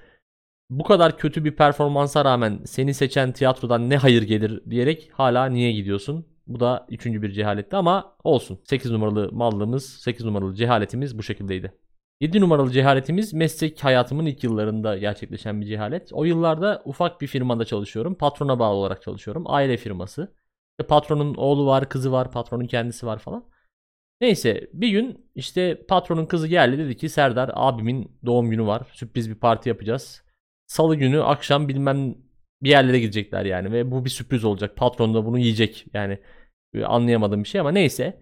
bu 0.71 0.85
kadar 0.85 1.19
kötü 1.19 1.45
bir 1.45 1.57
performansa 1.57 2.25
rağmen 2.25 2.61
seni 2.67 2.95
seçen 2.95 3.33
tiyatrodan 3.33 3.91
ne 3.91 3.97
hayır 3.97 4.23
gelir 4.23 4.71
diyerek 4.71 5.11
hala 5.13 5.47
niye 5.47 5.73
gidiyorsun? 5.73 6.27
Bu 6.47 6.61
da 6.61 6.87
üçüncü 6.89 7.23
bir 7.23 7.31
cehaletti 7.33 7.77
ama 7.77 8.17
olsun. 8.25 8.61
8 8.65 8.91
numaralı 8.91 9.33
mallığımız, 9.33 9.85
8 9.85 10.25
numaralı 10.25 10.55
cehaletimiz 10.55 11.19
bu 11.19 11.23
şekildeydi. 11.23 11.73
7 12.21 12.41
numaralı 12.41 12.71
cehaletimiz 12.71 13.33
meslek 13.33 13.85
hayatımın 13.85 14.27
ilk 14.27 14.45
yıllarında 14.45 14.99
gerçekleşen 14.99 15.61
bir 15.61 15.67
cehalet. 15.67 16.13
O 16.13 16.25
yıllarda 16.25 16.83
ufak 16.85 17.21
bir 17.21 17.27
firmada 17.27 17.65
çalışıyorum. 17.65 18.15
Patrona 18.15 18.59
bağlı 18.59 18.77
olarak 18.77 19.03
çalışıyorum. 19.03 19.45
Aile 19.47 19.77
firması. 19.77 20.35
Patronun 20.89 21.35
oğlu 21.35 21.67
var, 21.67 21.89
kızı 21.89 22.13
var, 22.13 22.31
patronun 22.31 22.65
kendisi 22.67 23.07
var 23.07 23.19
falan. 23.19 23.45
Neyse 24.21 24.71
bir 24.73 24.89
gün 24.89 25.31
işte 25.35 25.87
patronun 25.87 26.27
kızı 26.27 26.49
geldi 26.49 26.79
dedi 26.79 26.97
ki 26.97 27.09
Serdar 27.09 27.51
abimin 27.55 28.19
doğum 28.27 28.51
günü 28.51 28.67
var. 28.67 28.83
Sürpriz 28.93 29.31
bir 29.31 29.35
parti 29.35 29.69
yapacağız. 29.69 30.28
Salı 30.69 30.97
günü 30.97 31.23
akşam 31.23 31.69
bilmem 31.69 32.15
bir 32.63 32.71
yerlere 32.71 33.01
gidecekler 33.01 33.45
yani 33.45 33.73
ve 33.73 33.91
bu 33.91 34.05
bir 34.05 34.11
sürpriz 34.11 34.45
olacak. 34.45 34.77
Patron 34.77 35.15
da 35.15 35.27
bunu 35.27 35.39
yiyecek 35.39 35.87
yani 35.95 36.19
anlayamadığım 36.85 37.45
bir 37.45 37.49
şey 37.49 37.61
ama 37.61 37.71
neyse. 37.73 38.21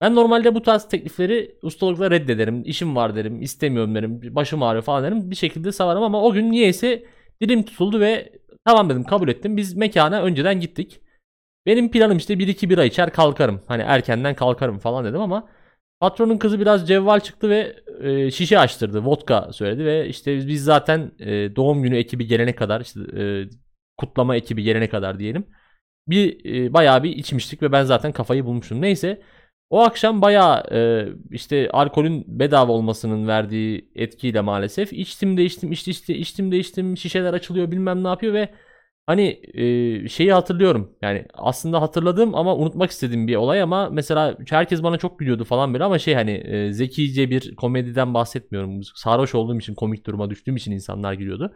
Ben 0.00 0.14
normalde 0.14 0.54
bu 0.54 0.62
tarz 0.62 0.88
teklifleri 0.88 1.58
ustalıkla 1.62 2.10
reddederim. 2.10 2.62
İşim 2.64 2.96
var 2.96 3.16
derim, 3.16 3.42
istemiyorum 3.42 3.94
derim, 3.94 4.34
başım 4.34 4.62
ağrıyor 4.62 4.84
falan 4.84 5.04
derim. 5.04 5.30
Bir 5.30 5.36
şekilde 5.36 5.72
savarım 5.72 6.02
ama 6.02 6.22
o 6.22 6.32
gün 6.32 6.50
niyeyse 6.50 7.04
dilim 7.40 7.62
tutuldu 7.62 8.00
ve 8.00 8.32
tamam 8.64 8.90
dedim 8.90 9.04
kabul 9.04 9.28
ettim. 9.28 9.56
Biz 9.56 9.74
mekana 9.74 10.22
önceden 10.22 10.60
gittik. 10.60 11.00
Benim 11.66 11.90
planım 11.90 12.16
işte 12.18 12.34
1-2 12.34 12.70
bira 12.70 12.84
içer 12.84 13.12
kalkarım. 13.12 13.62
Hani 13.66 13.82
erkenden 13.82 14.34
kalkarım 14.34 14.78
falan 14.78 15.04
dedim 15.04 15.20
ama 15.20 15.48
patronun 16.00 16.38
kızı 16.38 16.60
biraz 16.60 16.88
cevval 16.88 17.20
çıktı 17.20 17.50
ve 17.50 17.76
e, 18.00 18.30
şişe 18.30 18.58
açtırdı. 18.58 19.04
Vodka 19.04 19.52
söyledi 19.52 19.84
ve 19.84 20.08
işte 20.08 20.36
biz, 20.36 20.48
biz 20.48 20.64
zaten 20.64 21.12
e, 21.18 21.56
doğum 21.56 21.82
günü 21.82 21.96
ekibi 21.96 22.26
gelene 22.26 22.54
kadar 22.54 22.80
işte 22.80 23.00
e, 23.22 23.48
kutlama 23.96 24.36
ekibi 24.36 24.62
gelene 24.62 24.88
kadar 24.88 25.18
diyelim. 25.18 25.46
Bir 26.08 26.54
e, 26.54 26.72
bayağı 26.74 27.02
bir 27.02 27.10
içmiştik 27.16 27.62
ve 27.62 27.72
ben 27.72 27.84
zaten 27.84 28.12
kafayı 28.12 28.44
bulmuştum. 28.44 28.82
Neyse 28.82 29.22
o 29.70 29.80
akşam 29.80 30.22
bayağı 30.22 30.64
e, 30.72 31.08
işte 31.30 31.70
alkolün 31.70 32.24
bedava 32.40 32.72
olmasının 32.72 33.28
verdiği 33.28 33.90
etkiyle 33.94 34.40
maalesef 34.40 34.92
içtim 34.92 35.36
de 35.36 35.44
içtim 35.44 35.72
içti 35.72 35.90
işte 35.90 36.14
içtim 36.16 36.52
de 36.52 36.58
içtim 36.58 36.96
şişeler 36.96 37.34
açılıyor 37.34 37.70
bilmem 37.70 38.04
ne 38.04 38.08
yapıyor 38.08 38.34
ve 38.34 38.48
hani 39.08 39.40
şeyi 40.08 40.32
hatırlıyorum. 40.32 40.92
Yani 41.02 41.26
aslında 41.34 41.82
hatırladığım 41.82 42.34
ama 42.34 42.56
unutmak 42.56 42.90
istediğim 42.90 43.26
bir 43.28 43.36
olay 43.36 43.62
ama 43.62 43.90
mesela 43.90 44.36
herkes 44.50 44.82
bana 44.82 44.98
çok 44.98 45.18
gülüyordu 45.18 45.44
falan 45.44 45.72
böyle 45.74 45.84
ama 45.84 45.98
şey 45.98 46.14
hani 46.14 46.30
e, 46.30 46.72
zekice 46.72 47.30
bir 47.30 47.56
komediden 47.56 48.14
bahsetmiyorum. 48.14 48.82
Sarhoş 48.94 49.34
olduğum 49.34 49.58
için 49.58 49.74
komik 49.74 50.06
duruma 50.06 50.30
düştüğüm 50.30 50.56
için 50.56 50.72
insanlar 50.72 51.12
gülüyordu. 51.12 51.52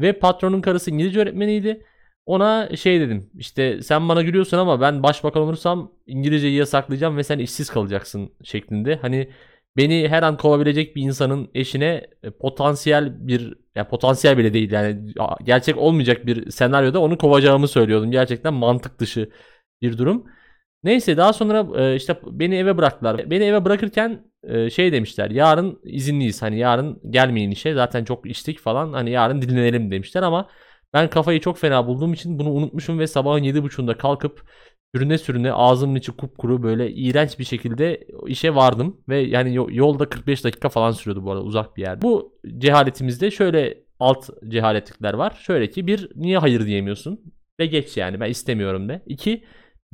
Ve 0.00 0.12
patronun 0.12 0.60
karısı 0.60 0.90
İngilizce 0.90 1.20
öğretmeniydi. 1.20 1.86
Ona 2.26 2.76
şey 2.76 3.00
dedim 3.00 3.30
işte 3.34 3.82
sen 3.82 4.08
bana 4.08 4.22
gülüyorsun 4.22 4.58
ama 4.58 4.80
ben 4.80 5.02
başbakan 5.02 5.42
olursam 5.42 5.92
İngilizceyi 6.06 6.56
yasaklayacağım 6.56 7.16
ve 7.16 7.22
sen 7.22 7.38
işsiz 7.38 7.70
kalacaksın 7.70 8.30
şeklinde. 8.44 8.96
Hani 8.96 9.28
beni 9.76 10.08
her 10.08 10.22
an 10.22 10.36
kovabilecek 10.36 10.96
bir 10.96 11.02
insanın 11.02 11.50
eşine 11.54 12.06
e, 12.22 12.30
potansiyel 12.30 13.28
bir 13.28 13.54
ya 13.74 13.88
potansiyel 13.88 14.38
bile 14.38 14.52
değil 14.52 14.70
yani 14.70 15.14
gerçek 15.44 15.78
olmayacak 15.78 16.26
bir 16.26 16.50
senaryoda 16.50 17.00
onu 17.00 17.18
kovacağımı 17.18 17.68
söylüyordum. 17.68 18.10
Gerçekten 18.10 18.54
mantık 18.54 18.98
dışı 18.98 19.30
bir 19.82 19.98
durum. 19.98 20.26
Neyse 20.82 21.16
daha 21.16 21.32
sonra 21.32 21.82
e, 21.82 21.96
işte 21.96 22.20
beni 22.26 22.56
eve 22.56 22.76
bıraktılar. 22.76 23.30
Beni 23.30 23.44
eve 23.44 23.64
bırakırken 23.64 24.24
e, 24.42 24.70
şey 24.70 24.92
demişler. 24.92 25.30
Yarın 25.30 25.80
izinliyiz. 25.84 26.42
Hani 26.42 26.58
yarın 26.58 27.00
gelmeyin 27.10 27.50
işe. 27.50 27.74
Zaten 27.74 28.04
çok 28.04 28.26
içtik 28.26 28.60
falan. 28.60 28.92
Hani 28.92 29.10
yarın 29.10 29.42
dinlenelim 29.42 29.90
demişler 29.90 30.22
ama 30.22 30.48
ben 30.92 31.10
kafayı 31.10 31.40
çok 31.40 31.58
fena 31.58 31.86
bulduğum 31.86 32.12
için 32.12 32.38
bunu 32.38 32.50
unutmuşum 32.50 32.98
ve 32.98 33.06
sabahın 33.06 33.42
7.30'unda 33.42 33.96
kalkıp 33.96 34.42
sürüne 34.94 35.18
sürüne 35.18 35.52
ağzımın 35.52 35.94
içi 35.94 36.12
kupkuru 36.12 36.62
böyle 36.62 36.92
iğrenç 36.92 37.38
bir 37.38 37.44
şekilde 37.44 38.06
işe 38.26 38.54
vardım. 38.54 39.00
Ve 39.08 39.18
yani 39.18 39.54
yo- 39.54 39.68
yolda 39.70 40.08
45 40.08 40.44
dakika 40.44 40.68
falan 40.68 40.90
sürüyordu 40.90 41.24
bu 41.24 41.32
arada 41.32 41.42
uzak 41.44 41.76
bir 41.76 41.82
yer. 41.82 42.02
Bu 42.02 42.38
cehaletimizde 42.58 43.30
şöyle 43.30 43.78
alt 44.00 44.28
cehaletlikler 44.48 45.14
var. 45.14 45.38
Şöyle 45.42 45.70
ki 45.70 45.86
bir 45.86 46.10
niye 46.16 46.38
hayır 46.38 46.66
diyemiyorsun? 46.66 47.20
Ve 47.60 47.66
geç 47.66 47.96
yani 47.96 48.20
ben 48.20 48.30
istemiyorum 48.30 48.88
de. 48.88 49.02
İki 49.06 49.44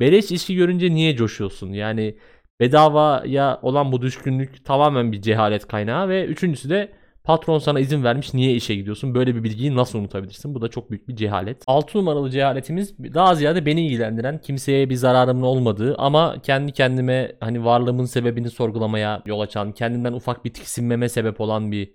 beleş 0.00 0.30
işi 0.32 0.54
görünce 0.54 0.90
niye 0.94 1.16
coşuyorsun? 1.16 1.72
Yani 1.72 2.18
bedavaya 2.60 3.58
olan 3.62 3.92
bu 3.92 4.02
düşkünlük 4.02 4.64
tamamen 4.64 5.12
bir 5.12 5.22
cehalet 5.22 5.66
kaynağı 5.66 6.08
ve 6.08 6.24
üçüncüsü 6.26 6.70
de 6.70 6.92
Patron 7.24 7.58
sana 7.58 7.80
izin 7.80 8.04
vermiş 8.04 8.34
niye 8.34 8.54
işe 8.54 8.74
gidiyorsun? 8.74 9.14
Böyle 9.14 9.34
bir 9.34 9.44
bilgiyi 9.44 9.76
nasıl 9.76 9.98
unutabilirsin? 9.98 10.54
Bu 10.54 10.62
da 10.62 10.68
çok 10.68 10.90
büyük 10.90 11.08
bir 11.08 11.16
cehalet. 11.16 11.62
6 11.66 11.98
numaralı 11.98 12.30
cehaletimiz 12.30 12.98
daha 12.98 13.34
ziyade 13.34 13.66
beni 13.66 13.86
ilgilendiren 13.86 14.40
kimseye 14.40 14.90
bir 14.90 14.94
zararımın 14.94 15.42
olmadığı 15.42 15.94
ama 15.98 16.42
kendi 16.42 16.72
kendime 16.72 17.36
hani 17.40 17.64
varlığımın 17.64 18.04
sebebini 18.04 18.50
sorgulamaya 18.50 19.22
yol 19.26 19.40
açan, 19.40 19.72
kendimden 19.72 20.12
ufak 20.12 20.44
bir 20.44 20.52
tiksinmeme 20.52 21.08
sebep 21.08 21.40
olan 21.40 21.72
bir 21.72 21.92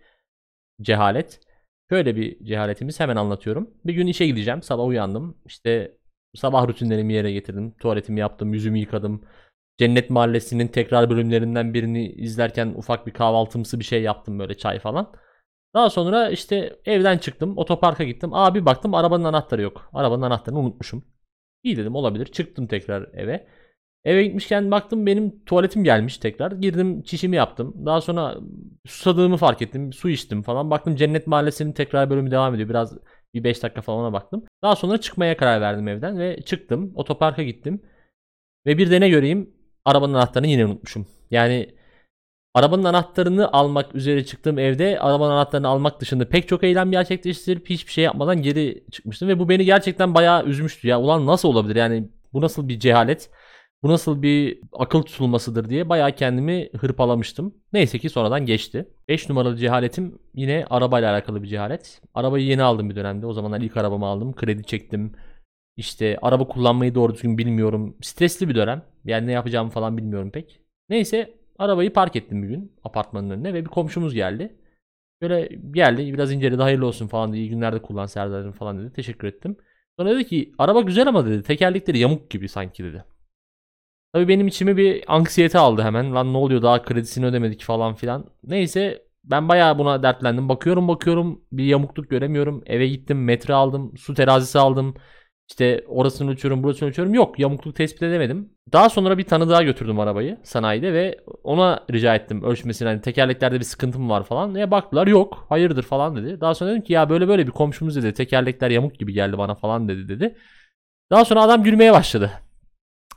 cehalet. 0.81 1.39
Şöyle 1.89 2.15
bir 2.15 2.45
cehaletimiz 2.45 2.99
hemen 2.99 3.15
anlatıyorum. 3.15 3.69
Bir 3.85 3.93
gün 3.93 4.07
işe 4.07 4.25
gideceğim. 4.25 4.61
Sabah 4.61 4.85
uyandım. 4.85 5.37
İşte 5.45 5.97
sabah 6.35 6.67
rutinlerimi 6.67 7.13
yere 7.13 7.31
getirdim. 7.31 7.73
Tuvaletimi 7.79 8.19
yaptım, 8.19 8.53
yüzümü 8.53 8.79
yıkadım. 8.79 9.21
Cennet 9.77 10.09
Mahallesi'nin 10.09 10.67
tekrar 10.67 11.09
bölümlerinden 11.09 11.73
birini 11.73 12.07
izlerken 12.11 12.67
ufak 12.67 13.07
bir 13.07 13.13
kahvaltımsı 13.13 13.79
bir 13.79 13.85
şey 13.85 14.01
yaptım 14.01 14.39
böyle 14.39 14.53
çay 14.57 14.79
falan. 14.79 15.13
Daha 15.73 15.89
sonra 15.89 16.29
işte 16.29 16.79
evden 16.85 17.17
çıktım. 17.17 17.57
Otoparka 17.57 18.03
gittim. 18.03 18.33
Abi 18.33 18.65
baktım 18.65 18.93
arabanın 18.93 19.23
anahtarı 19.23 19.61
yok. 19.61 19.89
Arabanın 19.93 20.21
anahtarını 20.21 20.59
unutmuşum. 20.59 21.05
İyi 21.63 21.77
dedim 21.77 21.95
olabilir. 21.95 22.25
Çıktım 22.25 22.67
tekrar 22.67 23.09
eve. 23.13 23.47
Eve 24.05 24.23
gitmişken 24.23 24.71
baktım 24.71 25.05
benim 25.05 25.43
tuvaletim 25.45 25.83
gelmiş 25.83 26.17
tekrar. 26.17 26.51
Girdim 26.51 27.03
çişimi 27.03 27.35
yaptım. 27.35 27.85
Daha 27.85 28.01
sonra 28.01 28.37
susadığımı 28.85 29.37
fark 29.37 29.61
ettim. 29.61 29.93
Su 29.93 30.09
içtim 30.09 30.41
falan. 30.43 30.69
Baktım 30.69 30.95
Cennet 30.95 31.27
Mahallesi'nin 31.27 31.71
tekrar 31.71 32.09
bölümü 32.09 32.31
devam 32.31 32.53
ediyor. 32.55 32.69
Biraz 32.69 32.97
bir 33.33 33.43
5 33.43 33.63
dakika 33.63 33.81
falan 33.81 33.99
ona 33.99 34.13
baktım. 34.13 34.43
Daha 34.63 34.75
sonra 34.75 34.97
çıkmaya 34.97 35.37
karar 35.37 35.61
verdim 35.61 35.87
evden 35.87 36.19
ve 36.19 36.41
çıktım. 36.41 36.91
Otoparka 36.95 37.43
gittim. 37.43 37.81
Ve 38.65 38.77
bir 38.77 38.91
de 38.91 39.01
ne 39.01 39.09
göreyim? 39.09 39.56
Arabanın 39.87 40.13
anahtarını 40.13 40.47
yine 40.47 40.65
unutmuşum. 40.65 41.07
Yani 41.31 41.69
arabanın 42.53 42.83
anahtarını 42.83 43.51
almak 43.53 43.95
üzere 43.95 44.25
çıktığım 44.25 44.59
evde 44.59 44.99
arabanın 44.99 45.31
anahtarını 45.31 45.67
almak 45.67 46.01
dışında 46.01 46.29
pek 46.29 46.47
çok 46.47 46.63
eylem 46.63 46.91
gerçekleştirip 46.91 47.69
hiçbir 47.69 47.91
şey 47.91 48.03
yapmadan 48.03 48.41
geri 48.41 48.83
çıkmıştım. 48.91 49.29
Ve 49.29 49.39
bu 49.39 49.49
beni 49.49 49.65
gerçekten 49.65 50.15
bayağı 50.15 50.45
üzmüştü. 50.45 50.87
Ya 50.87 50.99
ulan 50.99 51.25
nasıl 51.25 51.49
olabilir 51.49 51.75
yani 51.75 52.09
bu 52.33 52.41
nasıl 52.41 52.67
bir 52.67 52.79
cehalet? 52.79 53.29
Bu 53.83 53.89
nasıl 53.89 54.21
bir 54.21 54.59
akıl 54.73 55.01
tutulmasıdır 55.01 55.69
diye 55.69 55.89
bayağı 55.89 56.11
kendimi 56.11 56.69
hırpalamıştım. 56.79 57.55
Neyse 57.73 57.99
ki 57.99 58.09
sonradan 58.09 58.45
geçti. 58.45 58.87
5 59.07 59.29
numaralı 59.29 59.57
cehaletim 59.57 60.19
yine 60.33 60.65
arabayla 60.69 61.13
alakalı 61.13 61.43
bir 61.43 61.47
cehalet. 61.47 62.01
Arabayı 62.13 62.45
yeni 62.45 62.63
aldım 62.63 62.89
bir 62.89 62.95
dönemde. 62.95 63.25
O 63.25 63.33
zamanlar 63.33 63.61
ilk 63.61 63.77
arabamı 63.77 64.05
aldım. 64.05 64.35
Kredi 64.35 64.63
çektim. 64.63 65.13
İşte 65.77 66.17
araba 66.21 66.47
kullanmayı 66.47 66.95
doğru 66.95 67.13
düzgün 67.13 67.37
bilmiyorum. 67.37 67.97
Stresli 68.01 68.49
bir 68.49 68.55
dönem. 68.55 68.83
Yani 69.05 69.27
ne 69.27 69.31
yapacağımı 69.31 69.69
falan 69.69 69.97
bilmiyorum 69.97 70.31
pek. 70.31 70.61
Neyse 70.89 71.37
arabayı 71.59 71.93
park 71.93 72.15
ettim 72.15 72.43
bir 72.43 72.47
gün 72.47 72.75
apartmanın 72.83 73.29
önüne 73.29 73.53
ve 73.53 73.65
bir 73.65 73.69
komşumuz 73.69 74.13
geldi. 74.13 74.55
Böyle 75.21 75.49
geldi 75.71 76.13
biraz 76.13 76.31
inceledi 76.31 76.61
hayırlı 76.61 76.85
olsun 76.85 77.07
falan 77.07 77.31
dedi. 77.33 77.39
İyi 77.39 77.49
günlerde 77.49 77.81
kullan 77.81 78.05
Serdar'ın 78.05 78.51
falan 78.51 78.79
dedi. 78.79 78.93
Teşekkür 78.93 79.27
ettim. 79.27 79.57
Sonra 79.99 80.11
dedi 80.15 80.27
ki 80.27 80.53
araba 80.57 80.81
güzel 80.81 81.07
ama 81.07 81.25
dedi. 81.25 81.43
Tekerlekleri 81.43 81.99
yamuk 81.99 82.29
gibi 82.29 82.49
sanki 82.49 82.83
dedi. 82.83 83.03
Tabii 84.13 84.27
benim 84.27 84.47
içime 84.47 84.77
bir 84.77 85.03
anksiyete 85.07 85.59
aldı 85.59 85.81
hemen. 85.81 86.15
Lan 86.15 86.33
ne 86.33 86.37
oluyor 86.37 86.61
daha 86.61 86.81
kredisini 86.83 87.25
ödemedik 87.25 87.63
falan 87.63 87.95
filan. 87.95 88.25
Neyse 88.43 89.03
ben 89.23 89.49
bayağı 89.49 89.79
buna 89.79 90.03
dertlendim. 90.03 90.49
Bakıyorum 90.49 90.87
bakıyorum 90.87 91.41
bir 91.51 91.65
yamukluk 91.65 92.09
göremiyorum. 92.09 92.63
Eve 92.65 92.87
gittim 92.87 93.23
metre 93.23 93.53
aldım. 93.53 93.97
Su 93.97 94.13
terazisi 94.13 94.59
aldım. 94.59 94.95
İşte 95.49 95.83
orasını 95.87 96.31
ölçüyorum 96.31 96.63
burasını 96.63 96.89
ölçüyorum. 96.89 97.13
Yok 97.13 97.39
yamukluk 97.39 97.75
tespit 97.75 98.03
edemedim. 98.03 98.49
Daha 98.73 98.89
sonra 98.89 99.17
bir 99.17 99.23
tanı 99.23 99.49
daha 99.49 99.63
götürdüm 99.63 99.99
arabayı 99.99 100.37
sanayide 100.43 100.93
ve 100.93 101.19
ona 101.43 101.85
rica 101.91 102.15
ettim 102.15 102.43
ölçmesini. 102.43 102.87
Hani 102.87 103.01
tekerleklerde 103.01 103.59
bir 103.59 103.65
sıkıntı 103.65 103.99
mı 103.99 104.09
var 104.09 104.23
falan. 104.23 104.53
Neye 104.53 104.71
baktılar 104.71 105.07
yok 105.07 105.45
hayırdır 105.49 105.83
falan 105.83 106.15
dedi. 106.15 106.41
Daha 106.41 106.55
sonra 106.55 106.71
dedim 106.71 106.81
ki 106.81 106.93
ya 106.93 107.09
böyle 107.09 107.27
böyle 107.27 107.47
bir 107.47 107.51
komşumuz 107.51 107.95
dedi. 107.95 108.13
Tekerlekler 108.13 108.69
yamuk 108.69 108.99
gibi 108.99 109.13
geldi 109.13 109.37
bana 109.37 109.55
falan 109.55 109.89
dedi 109.89 110.09
dedi. 110.09 110.35
Daha 111.11 111.25
sonra 111.25 111.41
adam 111.41 111.63
gülmeye 111.63 111.93
başladı. 111.93 112.31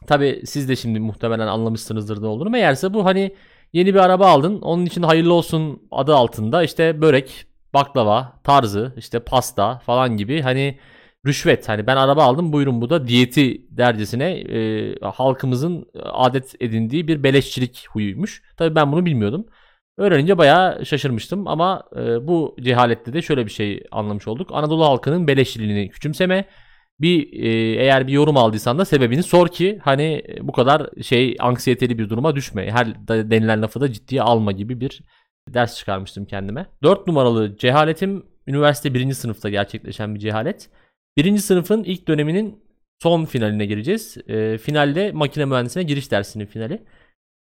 Tabi 0.07 0.43
siz 0.45 0.69
de 0.69 0.77
şimdi 0.77 1.01
muhtemelen 1.01 1.47
anlamışsınızdır 1.47 2.23
ne 2.23 2.27
olduğunu. 2.27 2.51
Meğerse 2.51 2.95
bu 2.95 3.05
hani 3.05 3.37
yeni 3.73 3.95
bir 3.95 3.99
araba 3.99 4.29
aldın. 4.29 4.61
Onun 4.61 4.87
için 4.87 5.03
hayırlı 5.03 5.35
olsun 5.35 5.83
adı 5.91 6.15
altında 6.15 6.63
işte 6.63 7.01
börek, 7.01 7.47
baklava 7.75 8.41
tarzı 8.45 8.93
işte 8.97 9.21
pasta 9.21 9.79
falan 9.79 10.17
gibi 10.17 10.43
hani 10.43 10.79
rüşvet. 11.27 11.69
Hani 11.69 11.87
ben 11.87 11.97
araba 11.97 12.25
aldım 12.25 12.53
buyurun 12.53 12.81
bu 12.81 12.91
da 12.91 13.09
diyeti 13.09 13.77
dercesine 13.77 14.31
e, 14.31 14.95
halkımızın 15.03 15.91
adet 16.05 16.55
edindiği 16.61 17.09
bir 17.09 17.23
beleşçilik 17.23 17.87
huyuymuş. 17.91 18.43
Tabi 18.57 18.75
ben 18.75 18.93
bunu 18.93 19.07
bilmiyordum. 19.07 19.47
Öğrenince 19.99 20.39
bayağı 20.39 20.87
şaşırmıştım 20.87 21.49
ama 21.49 21.83
e, 21.97 22.27
bu 22.27 22.57
cehalette 22.61 23.13
de 23.13 23.23
şöyle 23.23 23.47
bir 23.47 23.51
şey 23.51 23.83
anlamış 23.91 24.29
olduk. 24.29 24.51
Anadolu 24.53 24.85
halkının 24.85 25.27
beleşçiliğini 25.27 25.91
küçümseme. 25.91 26.45
Bir 27.01 27.33
e, 27.33 27.49
eğer 27.83 28.07
bir 28.07 28.13
yorum 28.13 28.37
aldıysan 28.37 28.79
da 28.79 28.85
sebebini 28.85 29.23
sor 29.23 29.49
ki 29.49 29.79
hani 29.83 30.23
bu 30.41 30.53
kadar 30.53 30.91
şey 31.03 31.37
anksiyeteli 31.41 31.99
bir 31.99 32.09
duruma 32.09 32.37
düşme. 32.37 32.71
Her 32.71 33.09
denilen 33.09 33.63
lafı 33.63 33.81
da 33.81 33.93
ciddiye 33.93 34.23
alma 34.23 34.53
gibi 34.53 34.81
bir 34.81 35.01
ders 35.49 35.77
çıkarmıştım 35.77 36.25
kendime. 36.25 36.67
4 36.83 37.07
numaralı 37.07 37.57
cehaletim 37.57 38.27
üniversite 38.47 38.95
1. 38.95 39.13
sınıfta 39.13 39.49
gerçekleşen 39.49 40.15
bir 40.15 40.21
cehalet. 40.21 40.71
Birinci 41.17 41.43
sınıfın 41.43 41.85
ilk 41.85 42.09
döneminin 42.09 42.59
son 43.03 43.25
finaline 43.25 43.67
gireceğiz. 43.67 44.17
Ee, 44.29 44.59
finalde 44.59 45.13
makine 45.13 45.45
mühendisliğine 45.45 45.89
giriş 45.89 46.11
dersinin 46.11 46.47
finali. 46.47 46.83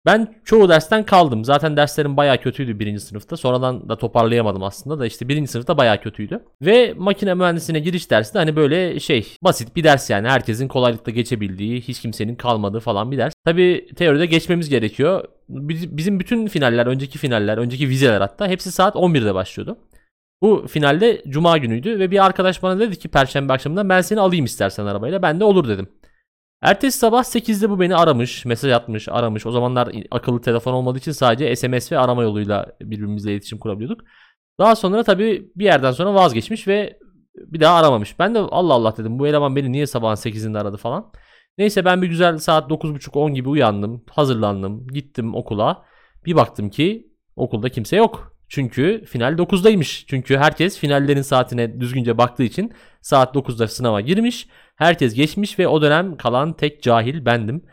Ben 0.06 0.36
çoğu 0.46 0.70
dersten 0.70 1.06
kaldım. 1.06 1.46
Zaten 1.46 1.78
derslerim 1.78 2.18
bayağı 2.18 2.38
kötüydü 2.38 2.80
birinci 2.80 3.00
sınıfta. 3.02 3.38
Sonradan 3.38 3.90
da 3.90 3.98
toparlayamadım 3.98 4.64
aslında 4.64 5.00
da 5.00 5.06
işte 5.06 5.28
birinci 5.28 5.52
sınıfta 5.52 5.78
bayağı 5.78 6.02
kötüydü. 6.02 6.40
Ve 6.62 6.94
makine 6.98 7.34
mühendisliğine 7.34 7.80
giriş 7.80 8.12
dersi 8.12 8.34
de 8.34 8.38
hani 8.40 8.56
böyle 8.56 9.00
şey 9.00 9.28
basit 9.44 9.76
bir 9.76 9.84
ders 9.84 10.10
yani. 10.10 10.28
Herkesin 10.28 10.68
kolaylıkla 10.68 11.12
geçebildiği, 11.12 11.82
hiç 11.82 12.00
kimsenin 12.02 12.36
kalmadığı 12.36 12.80
falan 12.80 13.12
bir 13.12 13.18
ders. 13.18 13.34
Tabi 13.46 13.88
teoride 13.96 14.26
geçmemiz 14.26 14.70
gerekiyor. 14.70 15.24
Biz- 15.50 15.98
Bizim 15.98 16.20
bütün 16.20 16.48
finaller, 16.48 16.86
önceki 16.88 17.18
finaller, 17.18 17.58
önceki 17.58 17.90
vizeler 17.90 18.22
hatta 18.22 18.48
hepsi 18.48 18.72
saat 18.72 18.96
11'de 18.96 19.34
başlıyordu. 19.34 19.78
Bu 20.42 20.68
finalde 20.68 21.24
cuma 21.28 21.58
günüydü 21.58 22.00
ve 22.00 22.12
bir 22.12 22.26
arkadaş 22.26 22.64
bana 22.64 22.80
dedi 22.80 23.00
ki 23.00 23.10
perşembe 23.10 23.54
akşamından 23.54 23.90
ben 23.90 24.02
seni 24.02 24.20
alayım 24.20 24.46
istersen 24.46 24.86
arabayla. 24.86 25.22
Ben 25.22 25.40
de 25.40 25.44
olur 25.44 25.68
dedim. 25.68 25.90
Ertesi 26.62 26.98
sabah 27.00 27.24
8'de 27.24 27.70
bu 27.70 27.80
beni 27.80 27.96
aramış, 27.96 28.46
mesaj 28.46 28.72
atmış, 28.72 29.10
aramış. 29.10 29.46
O 29.46 29.52
zamanlar 29.52 29.92
akıllı 30.12 30.42
telefon 30.42 30.74
olmadığı 30.74 30.98
için 30.98 31.12
sadece 31.12 31.56
SMS 31.56 31.92
ve 31.92 32.00
arama 32.00 32.24
yoluyla 32.24 32.66
birbirimizle 32.82 33.32
iletişim 33.32 33.58
kurabiliyorduk. 33.60 34.02
Daha 34.60 34.76
sonra 34.76 35.04
tabii 35.04 35.52
bir 35.56 35.66
yerden 35.66 35.92
sonra 35.92 36.14
vazgeçmiş 36.14 36.68
ve 36.68 37.00
bir 37.36 37.60
daha 37.60 37.76
aramamış. 37.76 38.20
Ben 38.20 38.36
de 38.36 38.40
Allah 38.40 38.74
Allah 38.74 38.98
dedim 38.98 39.20
bu 39.20 39.28
eleman 39.28 39.56
beni 39.56 39.72
niye 39.72 39.88
sabahın 39.88 40.16
8'inde 40.16 40.60
aradı 40.60 40.78
falan. 40.78 41.12
Neyse 41.58 41.86
ben 41.86 42.02
bir 42.02 42.08
güzel 42.08 42.38
saat 42.38 42.72
9.30-10 42.72 43.34
gibi 43.34 43.50
uyandım, 43.50 44.04
hazırlandım, 44.10 44.88
gittim 44.88 45.36
okula. 45.36 45.86
Bir 46.26 46.36
baktım 46.36 46.70
ki 46.70 47.14
okulda 47.36 47.70
kimse 47.70 47.96
yok. 47.96 48.39
Çünkü 48.50 49.06
final 49.06 49.34
9'daymış. 49.38 50.06
Çünkü 50.08 50.38
herkes 50.38 50.80
finallerin 50.80 51.22
saatine 51.22 51.80
düzgünce 51.80 52.18
baktığı 52.18 52.44
için 52.44 52.74
saat 53.02 53.36
9'da 53.36 53.68
sınava 53.68 54.02
girmiş. 54.02 54.48
Herkes 54.76 55.14
geçmiş 55.14 55.60
ve 55.60 55.68
o 55.68 55.82
dönem 55.82 56.18
kalan 56.18 56.54
tek 56.54 56.84
cahil 56.84 57.26
bendim. 57.26 57.66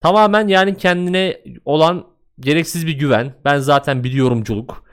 Tamamen 0.00 0.48
yani 0.48 0.76
kendine 0.76 1.40
olan 1.64 2.06
gereksiz 2.40 2.86
bir 2.86 2.98
güven. 2.98 3.34
Ben 3.44 3.58
zaten 3.58 4.04
biliyorumculuk. 4.04 4.86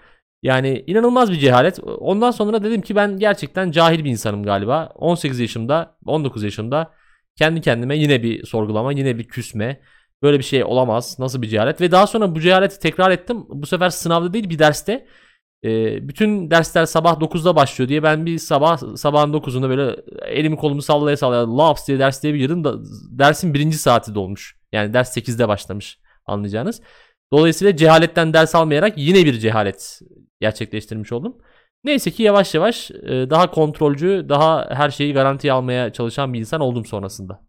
Yani 0.43 0.83
inanılmaz 0.87 1.31
bir 1.31 1.39
cehalet. 1.39 1.79
Ondan 1.83 2.31
sonra 2.31 2.63
dedim 2.63 2.81
ki 2.81 2.95
ben 2.95 3.17
gerçekten 3.17 3.71
cahil 3.71 4.03
bir 4.03 4.09
insanım 4.09 4.43
galiba. 4.43 4.91
18 4.95 5.39
yaşımda, 5.39 5.97
19 6.05 6.43
yaşımda 6.43 6.91
kendi 7.35 7.61
kendime 7.61 7.97
yine 7.97 8.23
bir 8.23 8.45
sorgulama, 8.45 8.91
yine 8.91 9.17
bir 9.17 9.23
küsme. 9.23 9.81
Böyle 10.21 10.39
bir 10.39 10.43
şey 10.43 10.63
olamaz. 10.63 11.19
Nasıl 11.19 11.41
bir 11.41 11.47
cehalet? 11.47 11.81
Ve 11.81 11.91
daha 11.91 12.07
sonra 12.07 12.35
bu 12.35 12.41
cehaleti 12.41 12.79
tekrar 12.79 13.11
ettim. 13.11 13.45
Bu 13.49 13.65
sefer 13.65 13.89
sınavda 13.89 14.33
değil 14.33 14.49
bir 14.49 14.59
derste. 14.59 15.07
Ee, 15.65 16.07
bütün 16.07 16.51
dersler 16.51 16.85
sabah 16.85 17.19
9'da 17.19 17.55
başlıyor 17.55 17.89
diye 17.89 18.03
ben 18.03 18.25
bir 18.25 18.37
sabah 18.37 18.77
sabahın 18.97 19.33
9'unda 19.33 19.69
böyle 19.69 19.95
elimi 20.25 20.55
kolumu 20.55 20.81
sallaya 20.81 21.17
sallaya 21.17 21.57
laps 21.57 21.87
diye 21.87 21.99
ders 21.99 22.23
diye 22.23 22.33
bir 22.33 22.39
girdim 22.39 22.63
da 22.63 22.75
dersin 23.09 23.53
birinci 23.53 23.77
saati 23.77 24.15
dolmuş. 24.15 24.57
Yani 24.71 24.93
ders 24.93 25.17
8'de 25.17 25.47
başlamış 25.47 25.99
anlayacağınız. 26.25 26.81
Dolayısıyla 27.33 27.75
cehaletten 27.75 28.33
ders 28.33 28.55
almayarak 28.55 28.97
yine 28.97 29.25
bir 29.25 29.39
cehalet 29.39 29.99
gerçekleştirmiş 30.41 31.11
oldum. 31.11 31.37
Neyse 31.83 32.11
ki 32.11 32.23
yavaş 32.23 32.53
yavaş 32.53 32.91
e, 32.91 33.29
daha 33.29 33.51
kontrolcü, 33.51 34.25
daha 34.29 34.69
her 34.69 34.89
şeyi 34.89 35.13
garantiye 35.13 35.53
almaya 35.53 35.93
çalışan 35.93 36.33
bir 36.33 36.39
insan 36.39 36.61
oldum 36.61 36.85
sonrasında. 36.85 37.41